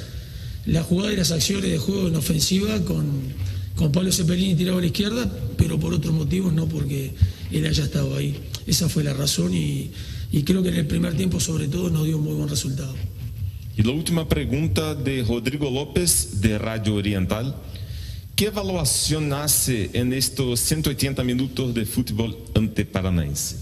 [0.65, 3.44] las jugadas y las acciones de juego en ofensiva con,
[3.75, 7.13] con Pablo Cepelini tirado a la izquierda, pero por otros motivos, no porque
[7.51, 8.35] él haya estado ahí.
[8.65, 9.91] Esa fue la razón y
[10.35, 12.93] y creo que en el primer tiempo sobre todo nos dio un muy buen resultado.
[13.77, 17.55] Y la última pregunta de Rodrigo López de Radio Oriental.
[18.35, 23.55] ¿Qué evaluación hace en estos 180 minutos de fútbol ante Paranaense?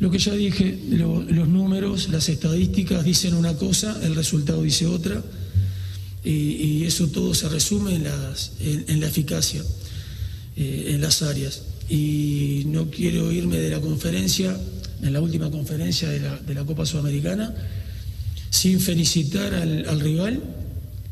[0.00, 4.84] Lo que ya dije, lo, los números, las estadísticas dicen una cosa, el resultado dice
[4.84, 5.22] otra,
[6.24, 9.62] y, eso todo se resume en, las, en, la eficacia,
[10.56, 11.62] eh, en las áreas.
[11.88, 14.56] Y no quiero irme de la conferencia
[15.02, 17.54] en la última conferencia de la, de la Copa Sudamericana,
[18.48, 20.42] sin felicitar al, al, rival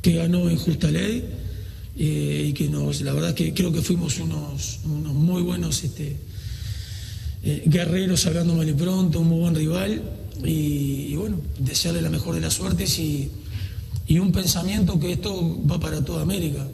[0.00, 1.24] que ganó en justa ley
[1.98, 6.16] eh, y que nos, la verdad que creo que fuimos unos, unos muy buenos este,
[7.42, 10.02] eh, guerreros y pronto, un muy buen rival
[10.42, 13.30] y, y, bueno, desearle la mejor de las suertes y,
[14.06, 16.66] y un pensamiento que esto va para toda América.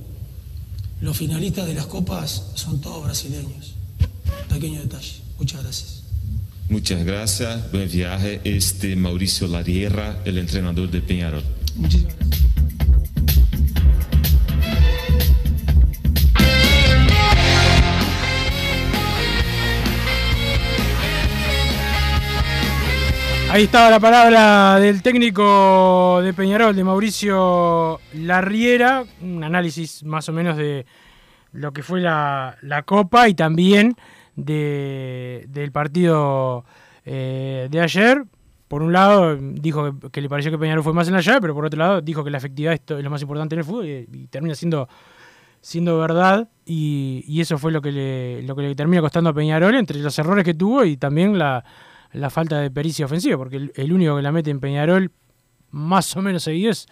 [1.01, 3.75] Los finalistas de las copas son todos brasileños.
[4.49, 5.13] Pequeño detalle.
[5.39, 6.03] Muchas gracias.
[6.69, 8.41] Muchas gracias, buen viaje.
[8.45, 11.45] Este Mauricio Larierra, el entrenador de Peñarol.
[11.77, 12.48] Muchísimas gracias.
[23.51, 30.35] Ahí estaba la palabra del técnico de Peñarol, de Mauricio Larriera, un análisis más o
[30.35, 30.85] menos de
[31.53, 33.97] lo que fue la, Copa y también
[34.37, 36.67] de, del partido
[37.07, 38.25] eh, de ayer.
[38.69, 41.55] Por un lado, dijo que, le pareció que Peñarol fue más en la llave, pero
[41.55, 44.27] por otro lado, dijo que la efectividad es lo más importante en el fútbol y,
[44.27, 44.91] termina siendo,
[45.63, 46.51] siendo verdad.
[46.67, 50.45] Y, eso fue lo que, lo que le termina costando a Peñarol entre los errores
[50.45, 51.65] que tuvo y también la,
[52.19, 55.13] la falta de pericia ofensiva, porque el, único que la mete en Peñarol
[55.71, 56.87] más o menos seguido es,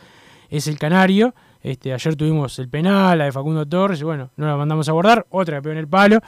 [0.48, 1.34] es el Canario.
[1.62, 4.92] Este, ayer tuvimos el penal, la de Facundo Torres, y bueno, no la mandamos a
[4.92, 6.20] guardar, otra que pegó en el palo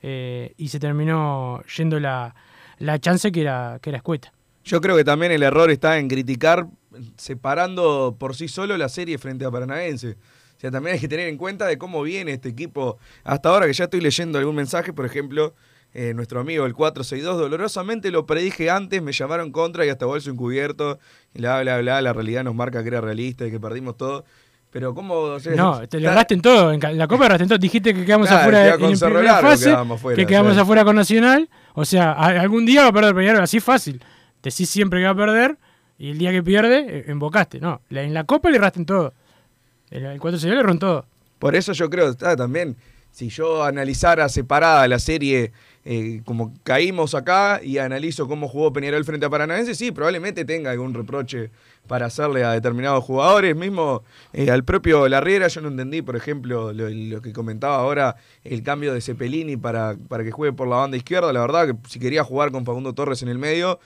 [0.00, 2.34] eh, y se terminó yendo la,
[2.78, 4.32] la chance que era, que era escueta.
[4.62, 6.68] Yo creo que también el error está en criticar
[7.16, 10.10] separando por sí solo la serie frente a Paranaense.
[10.10, 13.66] O sea, también hay que tener en cuenta de cómo viene este equipo hasta ahora,
[13.66, 15.54] que ya estoy leyendo algún mensaje, por ejemplo,
[15.94, 20.30] eh, nuestro amigo el 462, dolorosamente lo predije antes, me llamaron contra y hasta bolso
[20.30, 20.98] encubierto,
[21.32, 24.24] y bla, bla, bla, la realidad nos marca que era realista y que perdimos todo.
[24.74, 25.14] Pero ¿cómo?
[25.14, 26.72] o sea, No, te lo erraste en todo.
[26.72, 27.58] En la Copa erraste en todo.
[27.58, 31.48] Dijiste que quedamos Claro, afuera queda en primera fase, quedamos que quedamos afuera con Nacional.
[31.74, 34.02] O sea, algún día va a perder Peñarol, así fácil.
[34.42, 35.58] Decís siempre que va a perder
[35.96, 37.60] y el día que pierde, eh, embocaste.
[37.60, 39.14] No, en la Copa le erraste en todo.
[39.92, 41.06] En el 4 se le erró en todo.
[41.38, 42.76] Por eso yo creo, ah, también,
[43.12, 45.52] si yo analizara separada la serie,
[45.86, 50.70] eh, como caímos acá y analizo cómo jugó Peñarol frente a Paranaense, sí, probablemente tenga
[50.70, 51.50] algún reproche
[51.86, 53.54] para hacerle a determinados jugadores.
[53.54, 58.62] Mismo eh, al propio Larriera, yo no entendí, por ejemplo, lo, que comentaba ahora, el
[58.62, 61.32] cambio de Cepelini para, para que juegue por la banda izquierda.
[61.32, 63.78] La verdad que si quería jugar con Facundo Torres en el medio,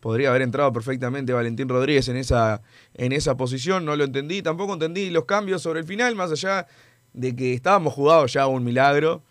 [0.00, 2.62] podría haber entrado perfectamente Valentín Rodríguez en esa,
[2.94, 6.66] en esa posición, no lo entendí, tampoco entendí los cambios sobre el final, más allá
[7.12, 9.22] de que estábamos jugados ya a un milagro,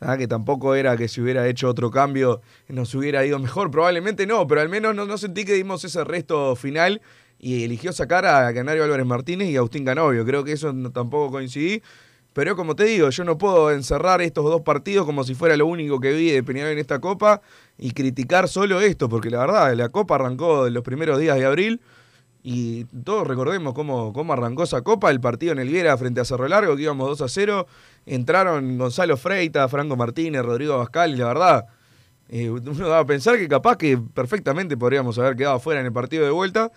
[0.00, 0.16] ¿ah?
[0.16, 4.46] que tampoco era que si hubiera hecho otro cambio nos hubiera ido mejor, probablemente no,
[4.46, 7.00] pero al menos no, sentí que dimos ese resto final
[7.38, 11.82] y eligió sacar a Canario Álvarez Martínez y Agustín Canovio, creo que eso tampoco coincidí.
[12.32, 15.66] Pero como te digo, yo no puedo encerrar estos dos partidos como si fuera lo
[15.66, 17.42] único que vi de Peñarol en esta Copa
[17.76, 21.44] y criticar solo esto, porque la verdad, la Copa arrancó en los primeros días de
[21.44, 21.80] abril
[22.42, 26.24] y todos recordemos cómo, cómo arrancó esa Copa, el partido en el Viera frente a
[26.24, 27.66] Cerro Largo, que íbamos 2 a 0,
[28.06, 31.66] entraron Gonzalo Freita, Franco Martínez, Rodrigo Abascal, y la verdad,
[32.28, 35.92] eh, uno daba a pensar que capaz que perfectamente podríamos haber quedado fuera en el
[35.92, 36.70] partido de vuelta.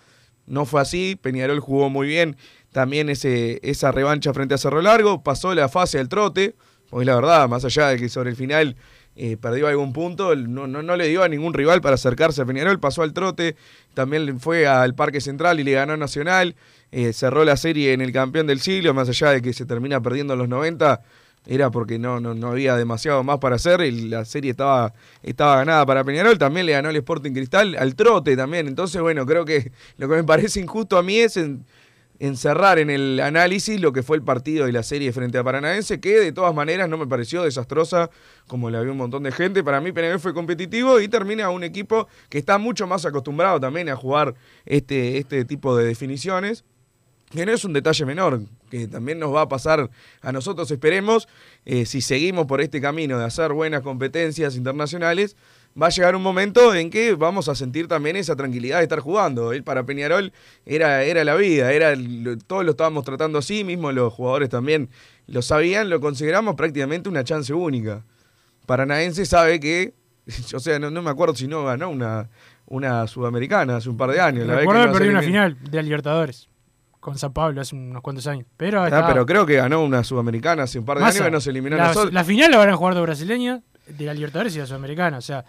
[0.46, 2.36] No fue así, Peñarol jugó muy bien
[2.74, 6.56] también ese, esa revancha frente a Cerro Largo, pasó la fase del trote,
[6.90, 8.76] porque la verdad, más allá de que sobre el final
[9.16, 12.44] eh, perdió algún punto, no, no, no le dio a ningún rival para acercarse a
[12.44, 13.56] Peñarol, pasó al trote,
[13.94, 16.56] también fue al Parque Central y le ganó Nacional,
[16.90, 20.00] eh, cerró la serie en el campeón del siglo, más allá de que se termina
[20.00, 21.00] perdiendo en los 90,
[21.46, 25.56] era porque no, no, no había demasiado más para hacer y la serie estaba, estaba
[25.56, 26.38] ganada para Peñarol.
[26.38, 28.66] También le ganó el Sporting Cristal al trote también.
[28.66, 31.38] Entonces, bueno, creo que lo que me parece injusto a mí es
[32.18, 36.00] encerrar en el análisis lo que fue el partido y la serie frente a Paranaense,
[36.00, 38.10] que de todas maneras no me pareció desastrosa
[38.46, 39.64] como la vio un montón de gente.
[39.64, 43.88] Para mí Peñarol fue competitivo y termina un equipo que está mucho más acostumbrado también
[43.88, 44.34] a jugar
[44.64, 46.64] este, este tipo de definiciones
[47.34, 49.90] que no es un detalle menor, que también nos va a pasar
[50.20, 51.28] a nosotros, esperemos,
[51.64, 55.36] eh, si seguimos por este camino de hacer buenas competencias internacionales,
[55.80, 59.00] va a llegar un momento en que vamos a sentir también esa tranquilidad de estar
[59.00, 59.52] jugando.
[59.52, 60.32] Él para Peñarol
[60.64, 61.94] era, era la vida, era
[62.46, 64.88] todos lo estábamos tratando así, mismo los jugadores también
[65.26, 68.04] lo sabían, lo consideramos prácticamente una chance única.
[68.66, 69.94] Paranaense sabe que,
[70.54, 72.28] o sea, no, no me acuerdo si no ganó una,
[72.66, 74.46] una sudamericana hace un par de años.
[74.46, 76.48] la vez que una final de la Libertadores
[77.00, 78.46] con San Pablo hace unos cuantos años.
[78.56, 81.30] Pero, Ah, estaba- pero creo que ganó una sudamericana hace un par de años que
[81.30, 82.14] nos eliminó la, nosotros.
[82.14, 85.18] la final la van a jugar dos brasileños de la Libertadores y la Sudamericana.
[85.18, 85.44] O sea,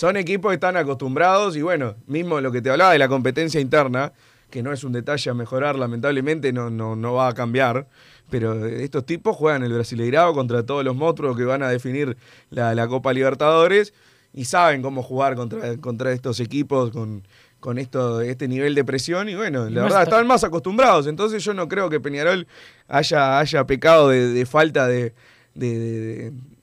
[0.00, 3.60] Son equipos que están acostumbrados y bueno, mismo lo que te hablaba de la competencia
[3.60, 4.12] interna,
[4.48, 7.86] que no es un detalle a mejorar, lamentablemente no, no, no va a cambiar,
[8.30, 12.16] pero estos tipos juegan el Brasileirao contra todos los monstruos que van a definir
[12.48, 13.92] la, la Copa Libertadores
[14.32, 17.22] y saben cómo jugar contra, contra estos equipos con,
[17.60, 21.44] con esto, este nivel de presión y bueno, la verdad está- están más acostumbrados, entonces
[21.44, 22.46] yo no creo que Peñarol
[22.88, 25.12] haya, haya pecado de, de falta de-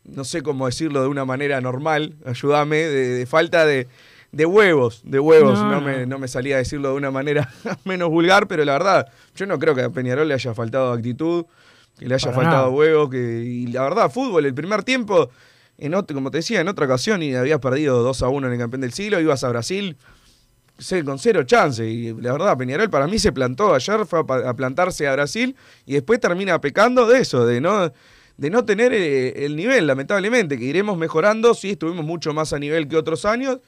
[0.08, 3.88] no sé cómo decirlo de una manera normal, ayúdame, de, de falta de,
[4.32, 5.82] de huevos, de huevos, No.
[5.82, 7.50] Me, no me salía a decirlo de una manera
[7.86, 11.46] menos vulgar, pero la verdad, yo no creo que a Peñarol le haya faltado actitud,
[11.98, 12.70] que le haya Para faltado nada.
[12.70, 15.30] huevos, que, y la verdad, fútbol, el primer tiempo,
[15.78, 18.54] en otro, como te decía, en otra ocasión y habías perdido 2 a 1 en
[18.54, 19.98] el campeón del siglo, ibas a Brasil,
[21.06, 21.88] con cero chance.
[21.88, 25.56] Y la verdad, Peñarol para mí se plantó ayer, fue a plantarse a Brasil
[25.86, 27.92] y después termina pecando de eso, de no,
[28.38, 31.54] de no tener eh, el nivel, lamentablemente, que iremos mejorando.
[31.54, 33.60] Sí, estuvimos mucho más a nivel que otros años.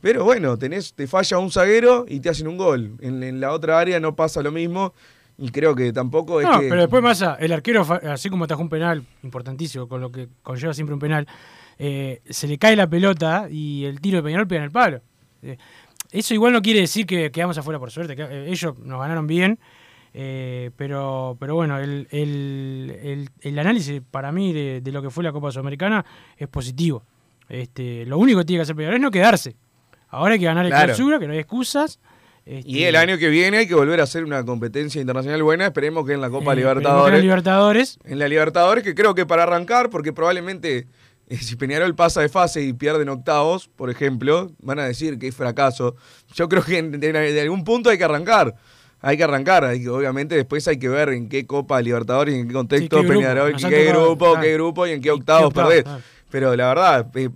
[0.00, 2.96] Pero bueno, tenés, te falla un zaguero y te hacen un gol.
[3.00, 4.92] En, en la otra área no pasa lo mismo.
[5.38, 6.68] Y creo que tampoco es no, que.
[6.68, 10.74] pero después Massa, el arquero, así como atajó un penal importantísimo, con lo que conlleva
[10.74, 11.26] siempre un penal,
[11.78, 15.00] eh, se le cae la pelota y el tiro de Peñarol pega en el palo.
[15.42, 15.56] Eh,
[16.10, 19.58] eso igual no quiere decir que quedamos afuera por suerte, que, ellos nos ganaron bien,
[20.14, 25.10] eh, pero, pero bueno, el, el- el- el análisis para mí de, de lo que
[25.10, 26.04] fue la Copa Sudamericana
[26.36, 27.02] es positivo.
[27.48, 29.56] Este, lo único que tiene que hacer Peñarol es no quedarse.
[30.08, 30.86] Ahora hay que ganar el Claro.
[30.86, 31.98] clausura, que no hay excusas.
[32.44, 35.66] Este, Y el año que viene hay que volver a hacer una competencia internacional buena.
[35.66, 37.08] Esperemos que en la Copa eh, Libertadores.
[37.08, 40.86] en la Libertadores En la Libertadores, que creo que para arrancar, porque probablemente
[41.28, 45.18] eh, si Peñarol pasa de fase y pierde en octavos, por ejemplo, van a decir
[45.18, 45.94] que es fracaso.
[46.34, 48.54] Yo creo que en- de, de algún punto hay que arrancar.
[49.02, 52.46] Hay que arrancar, que- obviamente después hay que ver en qué Copa Libertadores y en
[52.48, 53.20] qué contexto Sí, qué grupo.
[53.20, 55.82] Peñarol, han qué grupo, qué grupo y en qué octavos octavos, perdés.
[55.84, 56.02] claro.
[56.30, 57.28] Pero la verdad, eh,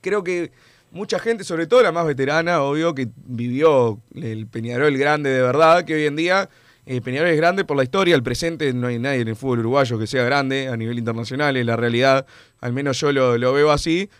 [0.00, 0.50] creo que
[0.90, 5.84] mucha gente, sobre todo la más veterana, obvio, que vivió el Peñarol grande de verdad,
[5.84, 6.48] que hoy en día
[6.86, 9.60] eh, Peñarol es grande por la historia, el presente, no hay nadie en el fútbol
[9.60, 12.26] uruguayo que sea grande a nivel internacional, es la realidad,
[12.60, 14.10] al menos yo lo, lo veo así.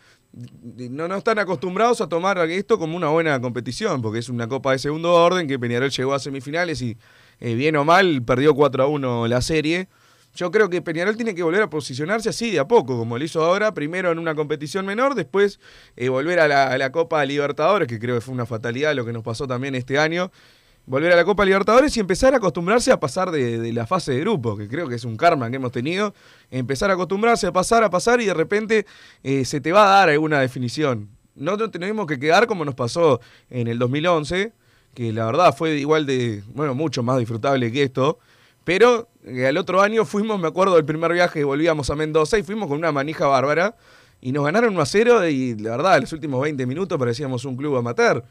[0.91, 4.73] No, no están acostumbrados a tomar esto como una buena competición, porque es una copa
[4.73, 6.99] de segundo orden que Peñarol llegó a semifinales y
[7.39, 9.89] eh, bien o mal perdió 4 a 1 la serie.
[10.35, 13.25] Yo creo que Peñarol tiene que volver a posicionarse así de a poco, como lo
[13.25, 15.61] hizo ahora, primero en una competición menor, después
[15.95, 19.05] eh, volver a la, a la Copa Libertadores, que creo que fue una fatalidad lo
[19.05, 20.33] que nos pasó también este año,
[20.87, 24.13] volver a la Copa Libertadores y empezar a acostumbrarse a pasar de, de la fase
[24.13, 26.15] de grupo, que creo que es un karma que hemos tenido,
[26.51, 28.87] empezar a acostumbrarse a pasar, a pasar y de repente
[29.23, 31.09] eh, se te va a dar alguna definición.
[31.35, 33.21] No no tenemos que quedar como nos pasó
[33.51, 34.53] en el 2011,
[34.95, 38.19] que la verdad fue igual de, bueno, mucho más disfrutable que esto,
[38.63, 42.43] pero eh, al otro año fuimos, me acuerdo del primer viaje, volvíamos a Mendoza y
[42.43, 43.77] fuimos con una manija bárbara
[44.21, 47.57] y nos ganaron 1 a 0 y la verdad, los últimos 20 minutos parecíamos un
[47.57, 48.25] club amateur.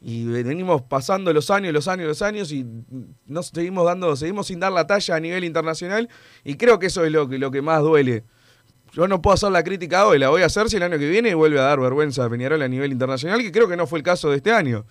[0.00, 2.66] Y venimos pasando los años, los años, los años y
[3.26, 6.08] nos seguimos dando, seguimos sin dar la talla a nivel internacional
[6.44, 8.24] y creo que eso es lo que, lo que más duele.
[8.92, 11.08] Yo no puedo hacer la crítica hoy, la voy a hacer si el año que
[11.08, 13.98] viene vuelve a dar vergüenza a Peñarol a nivel internacional, que creo que no fue
[13.98, 14.86] el caso de este año.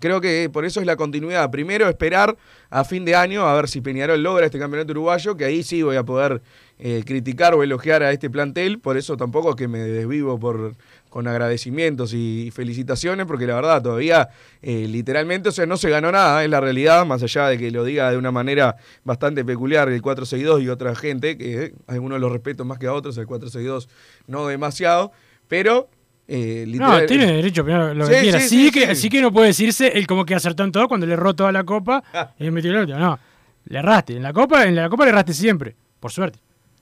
[0.00, 1.50] Creo que por eso es la continuidad.
[1.50, 2.36] Primero esperar
[2.70, 5.82] a fin de año a ver si Peñarol logra este campeonato uruguayo, que ahí sí
[5.82, 6.40] voy a poder
[6.78, 8.78] eh, criticar o elogiar a este plantel.
[8.78, 10.74] Por eso tampoco es que me desvivo por,
[11.10, 14.28] con agradecimientos y felicitaciones, porque la verdad todavía
[14.62, 17.70] eh, literalmente, o sea, no se ganó nada, es la realidad, más allá de que
[17.70, 22.20] lo diga de una manera bastante peculiar el 462 y otra gente, que eh, algunos
[22.20, 23.88] los respeto más que a otros, el 462
[24.28, 25.12] no demasiado,
[25.48, 25.88] pero
[26.28, 28.40] eh, No, tiene derecho a opinar lo que Sí, quiera.
[28.40, 29.02] sí, Sí, sí, que, sí.
[29.02, 31.50] sí que no puede decirse el como que acertó en todo cuando le erró toda
[31.50, 32.04] la copa
[32.38, 32.98] y metió la última.
[33.00, 33.18] No,
[33.64, 34.16] le erraste.
[34.16, 36.38] En la copa, en la copa le erraste siempre, por suerte.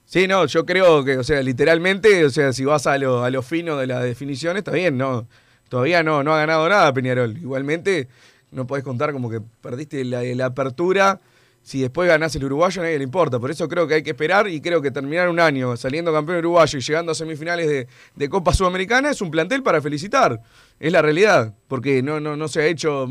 [0.09, 3.29] Sí, no, yo creo que, o sea, literalmente, o sea, si vas a lo, a
[3.29, 5.27] lo fino de la definición, está bien, no.
[5.69, 7.37] Todavía no, no ha ganado nada Peñarol.
[7.37, 8.07] Igualmente,
[8.49, 11.21] no podés contar como que perdiste la, apertura.
[11.61, 13.39] Si después ganás el uruguayo, a nadie le importa.
[13.39, 16.39] Por eso creo que hay que esperar y creo que terminar un año saliendo campeón
[16.39, 20.41] uruguayo y llegando a semifinales de, Copa Sudamericana es un plantel para felicitar.
[20.79, 23.07] Es la realidad, porque no, no, no se ha hecho.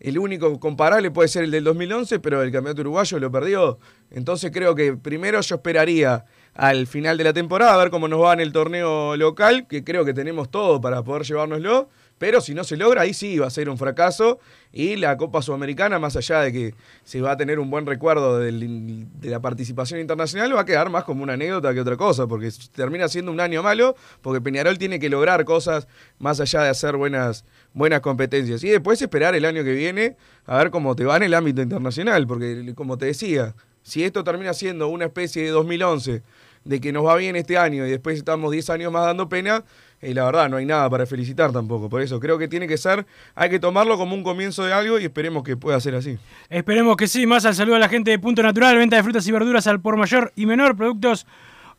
[0.00, 3.78] El único comparable puede ser el del 2011, pero el campeonato uruguayo lo perdió.
[4.10, 6.24] Entonces creo que primero yo esperaría
[6.54, 9.84] al final de la temporada a ver cómo nos va en el torneo local, que
[9.84, 11.88] creo que tenemos todo para poder llevárnoslo.
[12.18, 14.38] Pero si no se logra, ahí sí va a ser un fracaso.
[14.72, 18.38] Y la Copa Sudamericana, más allá de que se va a tener un buen recuerdo
[18.38, 22.50] de la participación internacional, va a quedar más como una anécdota que otra cosa, porque
[22.72, 25.88] termina siendo un año malo, porque Peñarol tiene que lograr cosas
[26.18, 27.44] más allá de hacer buenas,
[27.74, 28.64] buenas competencias.
[28.64, 31.60] Y después esperar el año que viene a ver cómo te va en el ámbito
[31.62, 36.22] internacional, porque como te decía, si esto termina siendo una especie de 2011,
[36.66, 39.64] de que nos va bien este año y después estamos 10 años más dando pena,
[40.00, 41.88] eh, la verdad no hay nada para felicitar tampoco.
[41.88, 44.98] Por eso creo que tiene que ser, hay que tomarlo como un comienzo de algo
[44.98, 46.18] y esperemos que pueda ser así.
[46.50, 47.26] Esperemos que sí.
[47.26, 49.80] Más al saludo a la gente de Punto Natural, venta de frutas y verduras al
[49.80, 51.26] por mayor y menor, productos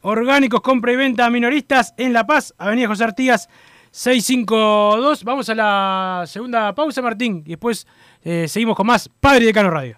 [0.01, 3.49] orgánicos, compra y venta a minoristas en La Paz, Avenida José Artigas
[3.91, 5.23] 652.
[5.23, 7.87] Vamos a la segunda pausa, Martín, y después
[8.23, 9.97] eh, seguimos con más Padre de Cano Radio.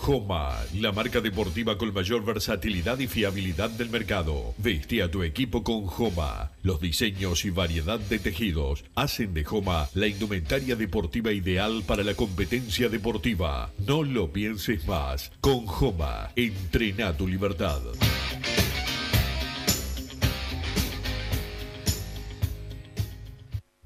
[0.00, 4.54] Joma, la marca deportiva con mayor versatilidad y fiabilidad del mercado.
[4.56, 6.52] Veste a tu equipo con Joma.
[6.62, 12.14] Los diseños y variedad de tejidos hacen de Joma la indumentaria deportiva ideal para la
[12.14, 13.72] competencia deportiva.
[13.86, 15.32] No lo pienses más.
[15.42, 17.82] Con Joma, entrena tu libertad.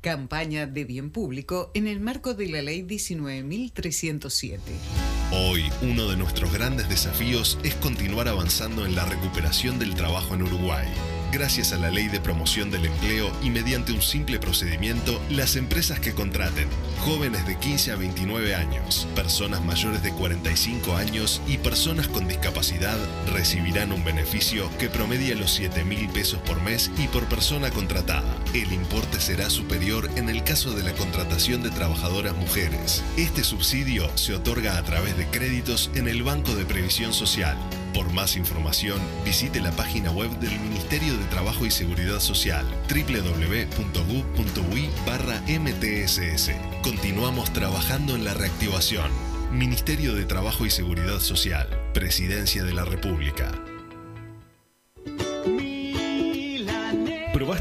[0.00, 5.13] Campaña de bien público en el marco de la Ley 19.307.
[5.36, 10.42] Hoy, uno de nuestros grandes desafíos es continuar avanzando en la recuperación del trabajo en
[10.42, 10.86] Uruguay.
[11.34, 15.98] Gracias a la ley de promoción del empleo y mediante un simple procedimiento, las empresas
[15.98, 16.68] que contraten
[17.00, 22.96] jóvenes de 15 a 29 años, personas mayores de 45 años y personas con discapacidad
[23.32, 28.22] recibirán un beneficio que promedia los 7 mil pesos por mes y por persona contratada.
[28.54, 33.02] El importe será superior en el caso de la contratación de trabajadoras mujeres.
[33.16, 37.56] Este subsidio se otorga a través de créditos en el Banco de Previsión Social.
[37.94, 44.90] Por más información, visite la página web del Ministerio de Trabajo y Seguridad Social www.gu.ui
[45.06, 46.50] barra MTSS.
[46.82, 49.12] Continuamos trabajando en la reactivación.
[49.52, 53.52] Ministerio de Trabajo y Seguridad Social, Presidencia de la República.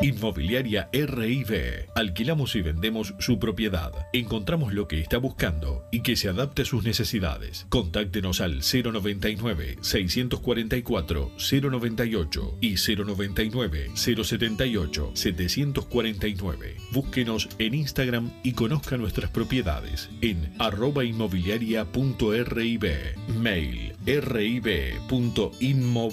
[0.00, 1.88] Inmobiliaria RIB.
[1.94, 3.92] Alquilamos y vendemos su propiedad.
[4.12, 7.66] Encontramos lo que está buscando y que se adapte a sus necesidades.
[7.68, 16.76] Contáctenos al 099 644 098 y 099 078 749.
[16.92, 22.84] Búsquenos en Instagram y conozca nuestras propiedades en arroba inmobiliaria.rib.
[23.40, 26.12] Mail rib.inmob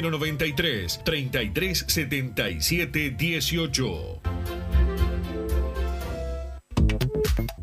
[0.00, 4.59] 093 3377 18.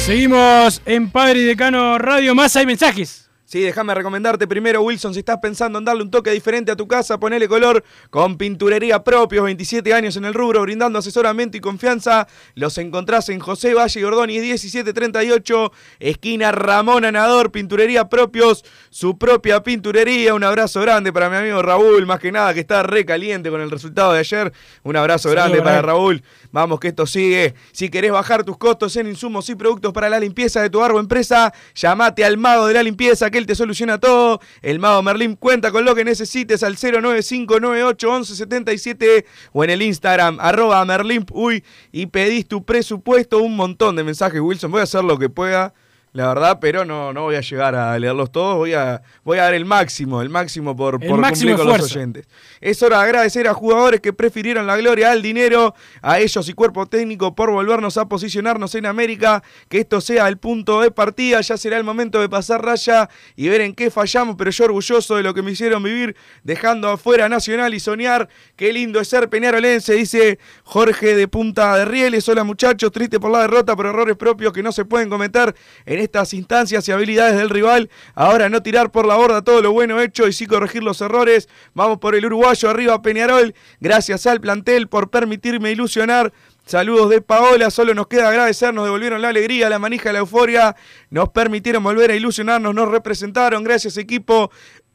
[0.00, 2.34] Seguimos en Padre y Decano Radio.
[2.34, 3.19] Más hay mensajes.
[3.50, 6.86] Sí, déjame recomendarte primero, Wilson, si estás pensando en darle un toque diferente a tu
[6.86, 12.28] casa, ponele color con pinturería propios, 27 años en el rubro, brindando asesoramiento y confianza.
[12.54, 20.32] Los encontrás en José Valle Gordoni 1738, esquina Ramón Anador, pinturería propios, su propia pinturería.
[20.32, 23.60] Un abrazo grande para mi amigo Raúl, más que nada, que está re caliente con
[23.60, 24.52] el resultado de ayer.
[24.84, 26.22] Un abrazo grande para Raúl.
[26.52, 27.54] Vamos que esto sigue.
[27.72, 30.92] Si querés bajar tus costos en insumos y productos para la limpieza de tu bar
[30.92, 34.40] o empresa, llamate al mago de la limpieza que te soluciona todo.
[34.62, 40.84] El mago Merlín cuenta con lo que necesites al 095981177 o en el Instagram arroba
[40.84, 43.38] merlimpuy y pedís tu presupuesto.
[43.38, 44.70] Un montón de mensajes, Wilson.
[44.70, 45.74] Voy a hacer lo que pueda.
[46.12, 49.44] La verdad, pero no, no voy a llegar a leerlos todos, voy a, voy a
[49.44, 52.26] dar el máximo, el máximo por, El por máximo cumplir con los oyentes.
[52.60, 56.52] Es hora de agradecer a jugadores que prefirieron la gloria al dinero, a ellos y
[56.52, 61.40] cuerpo técnico por volvernos a posicionarnos en América, que esto sea el punto de partida,
[61.42, 65.14] ya será el momento de pasar raya y ver en qué fallamos, pero yo orgulloso
[65.14, 69.28] de lo que me hicieron vivir, dejando afuera Nacional y soñar, qué lindo es ser
[69.28, 74.16] peñarolense, dice Jorge de Punta de Rieles, hola muchachos, triste por la derrota, por errores
[74.16, 75.54] propios que no se pueden cometer
[75.86, 79.72] en estas instancias y habilidades del rival, ahora no tirar por la borda todo lo
[79.72, 84.40] bueno hecho y sí corregir los errores, vamos por el uruguayo arriba Peñarol, gracias al
[84.40, 86.32] plantel por permitirme ilusionar,
[86.66, 90.76] Saludos de Paola, solo nos queda agradecer, nos devolvieron la alegría, la manija, la euforia,
[91.08, 94.52] nos permitieron volver a ilusionarnos, nos representaron, gracias equipo,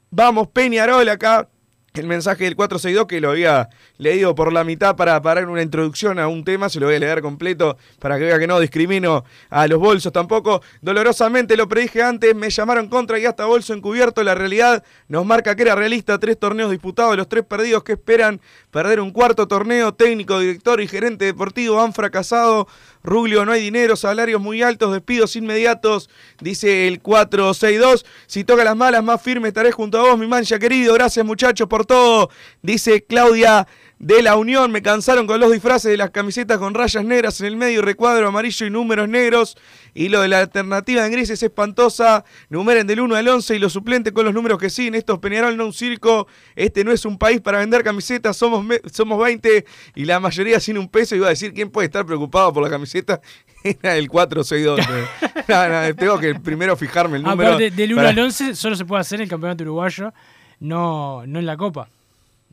[0.09, 1.49] vamos Peñarol acá.
[1.95, 6.19] El mensaje del 462 que lo había leído por la mitad para parar una introducción
[6.19, 9.23] a un tema, se lo voy a leer completo para que vea que no discrimino
[9.49, 10.61] a los bolsos tampoco.
[10.81, 14.23] Dolorosamente lo predije antes, me llamaron contra y hasta bolso encubierto.
[14.23, 18.41] La realidad nos marca que era realista, tres torneos disputados, los tres perdidos que esperan
[18.75, 22.67] perder un cuarto torneo, técnico, director y gerente deportivo han fracasado.
[23.03, 26.09] Ruglio, no hay dinero, salarios muy altos, despidos inmediatos,
[26.41, 28.05] dice el 462.
[28.27, 30.93] Si toca las malas, más firme estaré junto a vos, mi mancha querido.
[30.93, 32.29] Gracias muchachos por todo,
[32.61, 33.65] dice Claudia
[33.99, 34.71] de la Unión.
[34.71, 38.27] Me cansaron con los disfraces de las camisetas con rayas negras en el medio recuadro
[38.27, 39.57] amarillo y números negros.
[39.93, 42.25] Y lo de la alternativa en gris es espantosa.
[42.49, 44.95] Numeren del 1 al 11 y los suplentes con los números que siguen.
[44.95, 46.27] Esto es Peñarol, no un circo.
[46.55, 48.35] Este no es un país para vender camisetas.
[48.37, 49.65] Somos, somos 20
[49.95, 51.15] y la mayoría sin un peso.
[51.15, 53.21] Iba a decir, ¿quién puede estar preocupado por la camiseta?
[53.63, 54.79] Era el 462.
[55.47, 57.49] no, no, tengo que primero fijarme el número.
[57.49, 60.13] Aparte, del 1 para- al 11 solo se puede hacer en el campeonato uruguayo,
[60.59, 61.89] no, no en la Copa.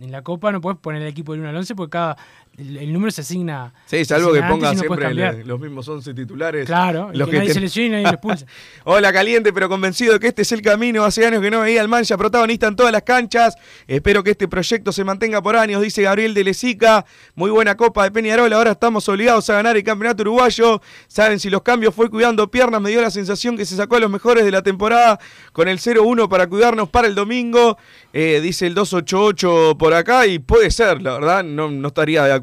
[0.03, 2.17] En la Copa no puedes poner el equipo del 1 al 11 porque cada,
[2.59, 3.73] el, el número se asigna.
[3.87, 6.67] Sí, salvo que ponga siempre los mismos 11 titulares.
[6.67, 8.47] Claro, y que nadie ten- se lesione y nadie lo expulse.
[8.85, 11.05] Hola, caliente, pero convencido que este es el camino.
[11.05, 13.55] Hace años que no veía al Mancha protagonista en todas las canchas.
[13.87, 17.07] Espero que este proyecto se mantenga por años, dice Gabriel de Lezica.
[17.35, 18.53] Muy buena copa de Peñarol.
[18.53, 20.83] Ahora estamos obligados a ganar el campeonato uruguayo.
[21.09, 24.01] Saben, si los cambios fue cuidando piernas, me dio la sensación que se sacó a
[24.01, 25.19] los mejores de la temporada
[25.53, 27.79] con el 0-1 para cuidarnos para el domingo.
[28.13, 32.33] Eh, dice el 288 por acá y puede ser, la verdad, no, no estaría de
[32.33, 32.42] acuerdo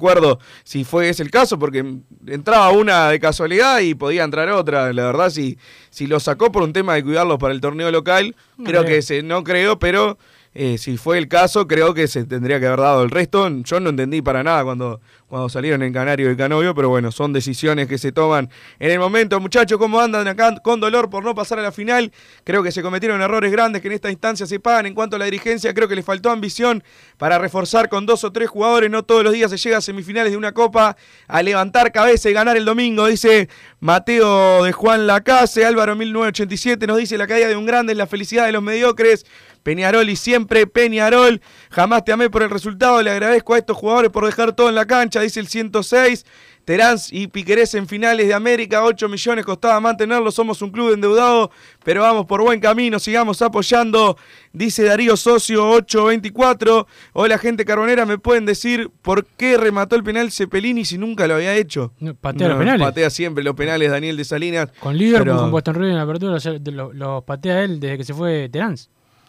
[0.64, 1.84] si fue ese el caso, porque
[2.28, 4.92] entraba una de casualidad y podía entrar otra.
[4.94, 5.58] La verdad, si,
[5.90, 8.96] si lo sacó por un tema de cuidarlos para el torneo local, No creo creo.
[8.96, 10.18] que se, no creo, pero
[10.56, 13.48] Eh, si fue el caso, creo que se tendría que haber dado el resto.
[13.50, 17.34] Yo no entendí para nada cuando, cuando salieron en Canario y Canovio, pero bueno, son
[17.34, 19.40] decisiones que se toman en el momento.
[19.40, 22.12] Muchachos, ¿cómo andan acá con dolor por no pasar a la final?
[22.44, 24.88] Creo que se cometieron errores grandes que en esta instancia se pagan.
[24.88, 26.84] En cuanto a la dirigencia, creo que les faltó ambición
[27.18, 28.90] para reforzar con dos o tres jugadores.
[28.90, 30.98] No todos los días se llega a semifinales de una copa
[31.28, 35.64] a levantar cabeza y ganar el domingo, dice Mateo de Juan Lacase.
[35.64, 39.26] Álvaro 1987 nos dice la caída de un grande es la felicidad de los mediocres.
[39.64, 41.42] Peñarol y siempre Peñarol.
[41.70, 43.02] Jamás te amé por el resultado.
[43.02, 46.26] Le agradezco a estos jugadores por dejar todo en la cancha, dice el 106.
[46.66, 51.50] Terán y Piquerés en finales de América, 8 millones costaba mantenerlo, somos un club endeudado,
[51.84, 54.18] pero vamos por buen camino, sigamos apoyando,
[54.54, 56.86] dice Darío Socio 824.
[57.14, 61.36] Hola gente carbonera, ¿me pueden decir por qué remató el penal Cepelini si nunca lo
[61.36, 61.92] había hecho?
[62.22, 62.82] patea los penales.
[62.86, 64.70] Patea siempre los penales Daniel de Salinas.
[64.80, 66.38] Con Liverpool, pero- con Boston River en la apertura,
[66.94, 68.76] los patea él desde que se fue Terán.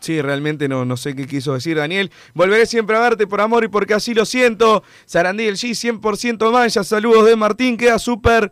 [0.01, 2.11] Sí, realmente no, no sé qué quiso decir Daniel.
[2.35, 4.83] Volveré siempre a verte por amor y porque así lo siento.
[5.05, 6.83] Sarandí el G, 100% mancha.
[6.83, 7.77] Saludos de Martín.
[7.77, 8.51] Queda súper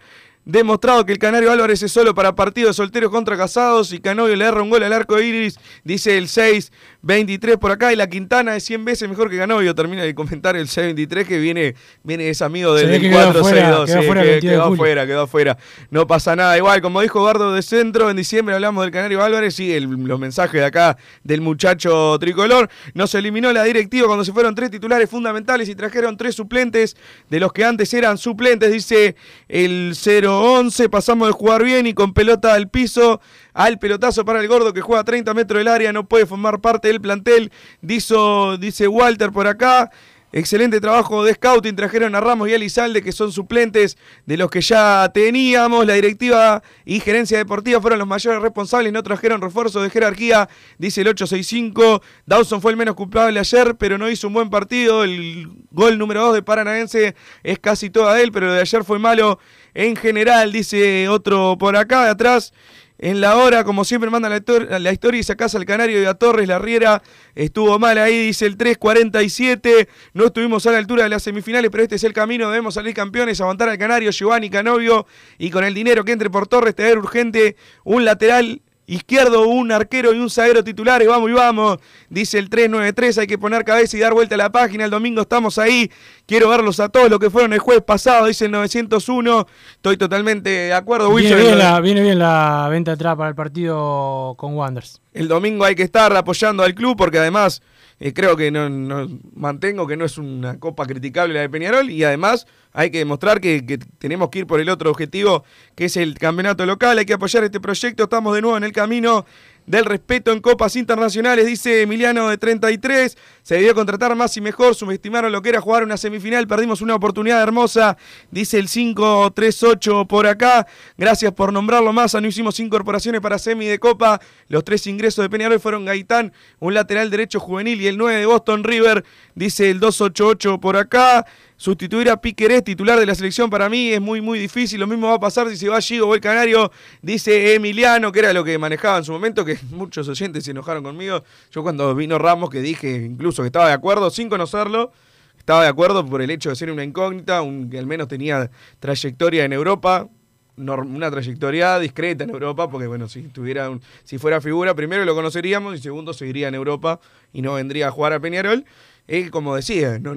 [0.49, 4.47] demostrado que el Canario Álvarez es solo para partidos solteros contra casados y Canovio le
[4.47, 7.93] erra un gol al arco iris, dice el 6-23 por acá.
[7.93, 9.75] Y la Quintana es 100 veces mejor que Canovio.
[9.75, 13.19] Termina de comentar el 6-23 que viene, viene es amigo del, ve del que quedó
[13.29, 13.85] afuera, 4-6-2.
[13.85, 15.59] quedó sí, afuera el que- 22 de quedó afuera, quedó afuera.
[15.91, 16.57] No pasa nada.
[16.57, 19.61] Igual, como dijo Gardo de Centro, en diciembre hablamos del Canario Álvarez.
[19.61, 22.71] El- los mensajes de acá del muchacho tricolor.
[22.95, 26.97] Nos eliminó la directiva cuando se fueron tres titulares fundamentales y trajeron tres suplentes
[27.29, 29.15] de los que antes eran suplentes, dice
[29.49, 29.93] el
[30.39, 30.91] 0-11.
[30.91, 33.20] Pasamos de jugar bien y con pelota al piso
[33.59, 36.61] al pelotazo para el gordo que juega a 30 metros del área, no puede formar
[36.61, 37.51] parte del plantel.
[37.80, 39.91] Dizo, dice Walter por acá.
[40.31, 41.74] Excelente trabajo de scouting.
[41.74, 45.87] Trajeron a Ramos y Elizalde, que son suplentes de los que ya teníamos.
[45.87, 48.93] La directiva y gerencia deportiva fueron los mayores responsables.
[48.93, 52.03] No trajeron refuerzos de jerarquía, dice el 865.
[52.26, 55.03] Dawson fue el menos culpable ayer, pero no hizo un buen partido.
[55.03, 58.99] El gol número 2 de Paranaense es casi toda él, pero lo de ayer fue
[58.99, 59.39] malo
[59.72, 62.53] en general, dice otro por acá de atrás.
[63.01, 66.15] En la hora, como siempre, manda la, la historia y sacás al Canario y a
[66.15, 66.49] Torres.
[66.49, 67.01] La Riera
[67.37, 69.89] estuvo mal ahí, dice el 3.47.
[70.15, 72.51] No estuvimos a la altura de las semifinales, pero este es el camino.
[72.51, 75.07] Debemos salir campeones, aguantar al Canario, Giovanni Canovio.
[75.39, 80.12] Y con el dinero que entre por Torres, tener urgente un lateral izquierdo, un arquero
[80.12, 81.07] y un zaguero titulares.
[81.07, 81.78] Vamos y vamos,
[82.09, 83.18] dice el 393.
[83.18, 84.84] Hay que poner cabeza y dar vuelta a la página.
[84.84, 85.91] El domingo estamos ahí.
[86.26, 89.47] Quiero verlos a todos los que fueron el jueves pasado, dice el 901.
[89.72, 91.47] Estoy totalmente de acuerdo, Viene Wilson.
[91.47, 95.01] bien, la, viene bien la venta atrás para el partido con Wanderers.
[95.12, 97.62] El domingo hay que estar apoyando al club porque además
[98.01, 102.05] eh, creo que no, mantengo que no es una copa criticable la de Peñarol y
[102.05, 103.61] además hay que demostrar que
[103.99, 105.45] tenemos que ir por el otro objetivo
[105.75, 106.99] que es el campeonato local.
[106.99, 108.05] Hay que apoyar este proyecto.
[108.05, 109.27] Estamos de nuevo en el camino
[109.69, 113.16] del respeto en copas internacionales, dice Emiliano de 33.
[113.43, 114.75] Se debió contratar más y mejor.
[114.75, 116.49] Subestimaron lo que era jugar una semifinal.
[116.49, 117.97] Perdimos una oportunidad hermosa,
[118.31, 120.66] dice el 538 por acá.
[120.97, 122.14] Gracias por nombrarlo más.
[122.14, 124.21] No hicimos incorporaciones para semi de copa.
[124.49, 128.27] Los tres ingresos de Peñarol fueron Gaitán, un lateral derecho juvenil y el 9 de
[128.27, 129.05] Boston River,
[129.35, 131.27] dice el 288 por acá.
[131.61, 134.79] Sustituir a Piquerés, titular de la selección, para mí es muy, muy difícil.
[134.79, 136.71] Lo mismo va a pasar si se va Gigo o el Canario,
[137.03, 140.85] dice Emiliano, que era lo que manejaba en su momento, que muchos oyentes se enojaron
[140.85, 141.25] conmigo.
[141.51, 144.93] Yo cuando vino Ramos, que dije incluso que estaba de acuerdo, sin conocerlo,
[145.37, 148.49] estaba de acuerdo por el hecho de ser una incógnita, un, que al menos tenía
[148.79, 150.09] trayectoria en Europa,
[150.57, 155.15] una trayectoria discreta en Europa, porque bueno, si tuviera un- si fuera figura, primero lo
[155.15, 157.01] conoceríamos y segundo seguiría en Europa
[157.33, 158.65] y no vendría a jugar a Peñarol.
[159.09, 160.15] Él, como decía, no,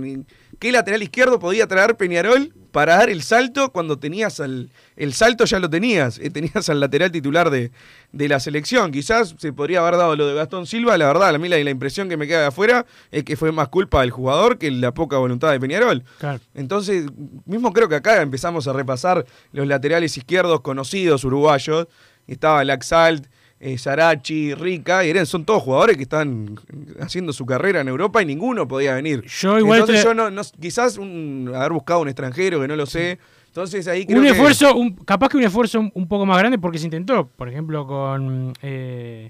[0.60, 4.70] ¿qué lateral izquierdo podía traer Peñarol para dar el salto cuando tenías al.
[4.96, 7.72] El salto ya lo tenías, eh, tenías al lateral titular de,
[8.12, 8.92] de la selección.
[8.92, 11.70] Quizás se podría haber dado lo de Gastón Silva, la verdad, a mí la, la
[11.70, 14.94] impresión que me queda de afuera es que fue más culpa del jugador que la
[14.94, 16.04] poca voluntad de Peñarol.
[16.20, 16.40] Claro.
[16.54, 17.06] Entonces,
[17.46, 21.88] mismo creo que acá empezamos a repasar los laterales izquierdos conocidos uruguayos.
[22.28, 23.28] Estaba Laxalt,
[23.64, 26.60] eh, Sarachi, Rica, son todos jugadores que están
[27.00, 29.24] haciendo su carrera en Europa y ninguno podía venir.
[29.28, 32.76] Yo igual Entonces te- yo no, no- quizás un- haber buscado un extranjero que no
[32.76, 33.20] lo sé.
[33.46, 36.40] Entonces ahí creo Un que- esfuerzo, un- capaz que un esfuerzo un, un poco más
[36.40, 39.30] grande porque se intentó, por ejemplo, con eh,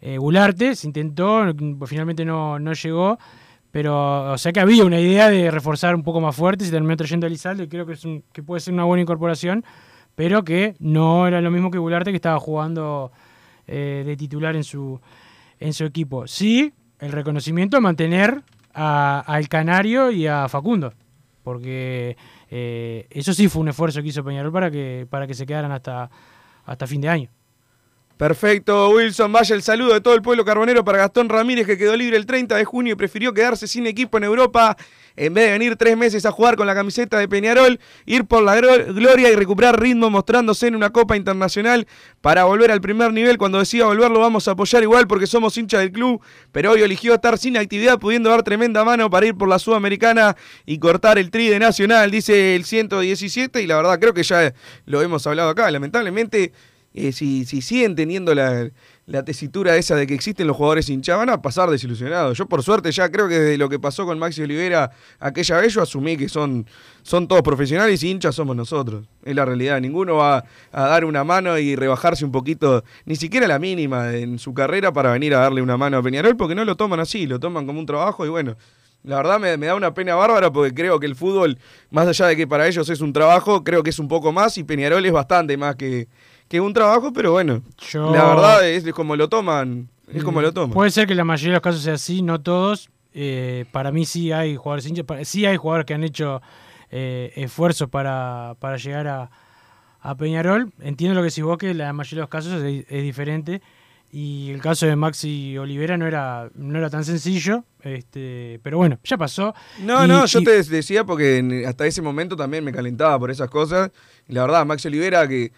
[0.00, 1.44] eh, Gularte, se intentó,
[1.78, 3.18] pues finalmente no, no llegó,
[3.70, 6.96] pero o sea que había una idea de reforzar un poco más fuerte, se terminó
[6.96, 9.64] trayendo a Elizalde, creo que, es un- que puede ser una buena incorporación,
[10.16, 13.12] pero que no era lo mismo que Gularte que estaba jugando
[13.66, 15.00] eh, de titular en su,
[15.60, 16.26] en su equipo.
[16.26, 18.42] Sí, el reconocimiento a mantener
[18.74, 20.92] a- al Canario y a Facundo,
[21.42, 22.16] porque
[22.50, 25.72] eh, eso sí fue un esfuerzo que hizo Peñarol para que, para que se quedaran
[25.72, 26.10] hasta,
[26.64, 27.28] hasta fin de año.
[28.16, 29.32] Perfecto, Wilson.
[29.32, 32.26] Vaya el saludo de todo el pueblo carbonero para Gastón Ramírez, que quedó libre el
[32.26, 34.76] 30 de junio y prefirió quedarse sin equipo en Europa
[35.16, 38.42] en vez de venir tres meses a jugar con la camiseta de Peñarol, ir por
[38.42, 41.86] la gloria y recuperar ritmo mostrándose en una Copa Internacional
[42.20, 43.38] para volver al primer nivel.
[43.38, 46.20] Cuando decía volver lo vamos a apoyar igual porque somos hinchas del club,
[46.52, 50.36] pero hoy eligió estar sin actividad pudiendo dar tremenda mano para ir por la Sudamericana
[50.66, 54.52] y cortar el tri de Nacional, dice el 117 y la verdad creo que ya
[54.86, 55.70] lo hemos hablado acá.
[55.70, 56.52] Lamentablemente
[56.94, 58.70] eh, si, si, siguen teniendo la,
[59.24, 62.36] tesitura esa de que existen los jugadores hinchas, van a pasar desilusionados.
[62.36, 65.74] Yo por suerte ya creo que desde lo que pasó con Maxi Olivera aquella vez,
[65.74, 66.66] yo asumí que son,
[67.02, 69.06] son todos profesionales y hinchas somos nosotros.
[69.24, 69.80] Es la realidad.
[69.80, 74.38] Ninguno va a dar una mano y rebajarse un poquito, ni siquiera la mínima en
[74.38, 77.26] su carrera para venir a darle una mano a Peñarol, porque no lo toman así,
[77.26, 78.56] lo toman como un trabajo y bueno.
[79.04, 81.58] La verdad me, da una pena bárbara porque creo que el fútbol,
[81.90, 84.56] más allá de que para ellos es un trabajo, creo que es un poco más
[84.58, 86.06] y Peñarol es bastante más que,
[86.52, 87.62] que un trabajo, pero bueno,
[87.94, 90.70] la verdad es, como lo toman, es como lo Mm, toman.
[90.74, 92.90] Puede ser que la mayoría de los casos sea así, no todos.
[93.14, 96.42] Eh, para mí sí hay jugadores hinchas, sí hay jugadores que han hecho
[96.90, 99.30] eh, esfuerzos para, para llegar a,
[100.02, 100.70] a Peñarol.
[100.82, 103.62] Entiendo lo que decís vos, que la mayoría de los casos es, es diferente.
[104.14, 108.98] Y el caso de Maxi Olivera no era, no era tan sencillo, este, pero bueno,
[109.04, 109.54] ya pasó.
[109.80, 113.30] No, Y- no, yo y- te decía porque hasta ese momento también me calentaba por
[113.30, 113.90] esas cosas.
[114.28, 115.50] La verdad, Max Olivera, que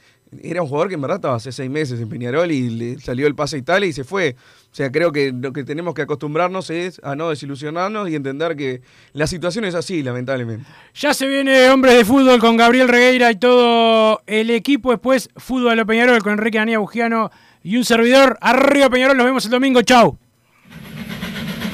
[0.42, 3.26] era un jugador que en verdad estaba hace seis meses en Peñarol y le salió
[3.26, 4.36] el pase a Italia y se fue.
[4.72, 8.56] O sea, creo que lo que tenemos que acostumbrarnos es a no desilusionarnos y entender
[8.56, 8.82] que
[9.12, 10.66] la situación es así, lamentablemente.
[10.94, 14.90] Ya se viene Hombres de Fútbol con Gabriel Regueira y todo el equipo.
[14.90, 17.30] Después Fútbol a lo Peñarol con Enrique Anía Bugiano
[17.62, 18.36] y un servidor.
[18.40, 19.82] Arriba Peñarol, nos vemos el domingo.
[19.82, 20.18] Chau.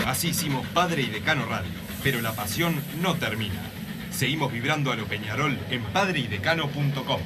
[0.06, 1.70] Así hicimos Padre y Decano Radio,
[2.02, 3.70] pero la pasión no termina.
[4.10, 7.20] Seguimos vibrando a lo Peñarol en padreidecano.com.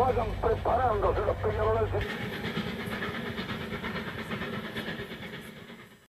[0.00, 2.39] Vayan preparándose los peñaroles.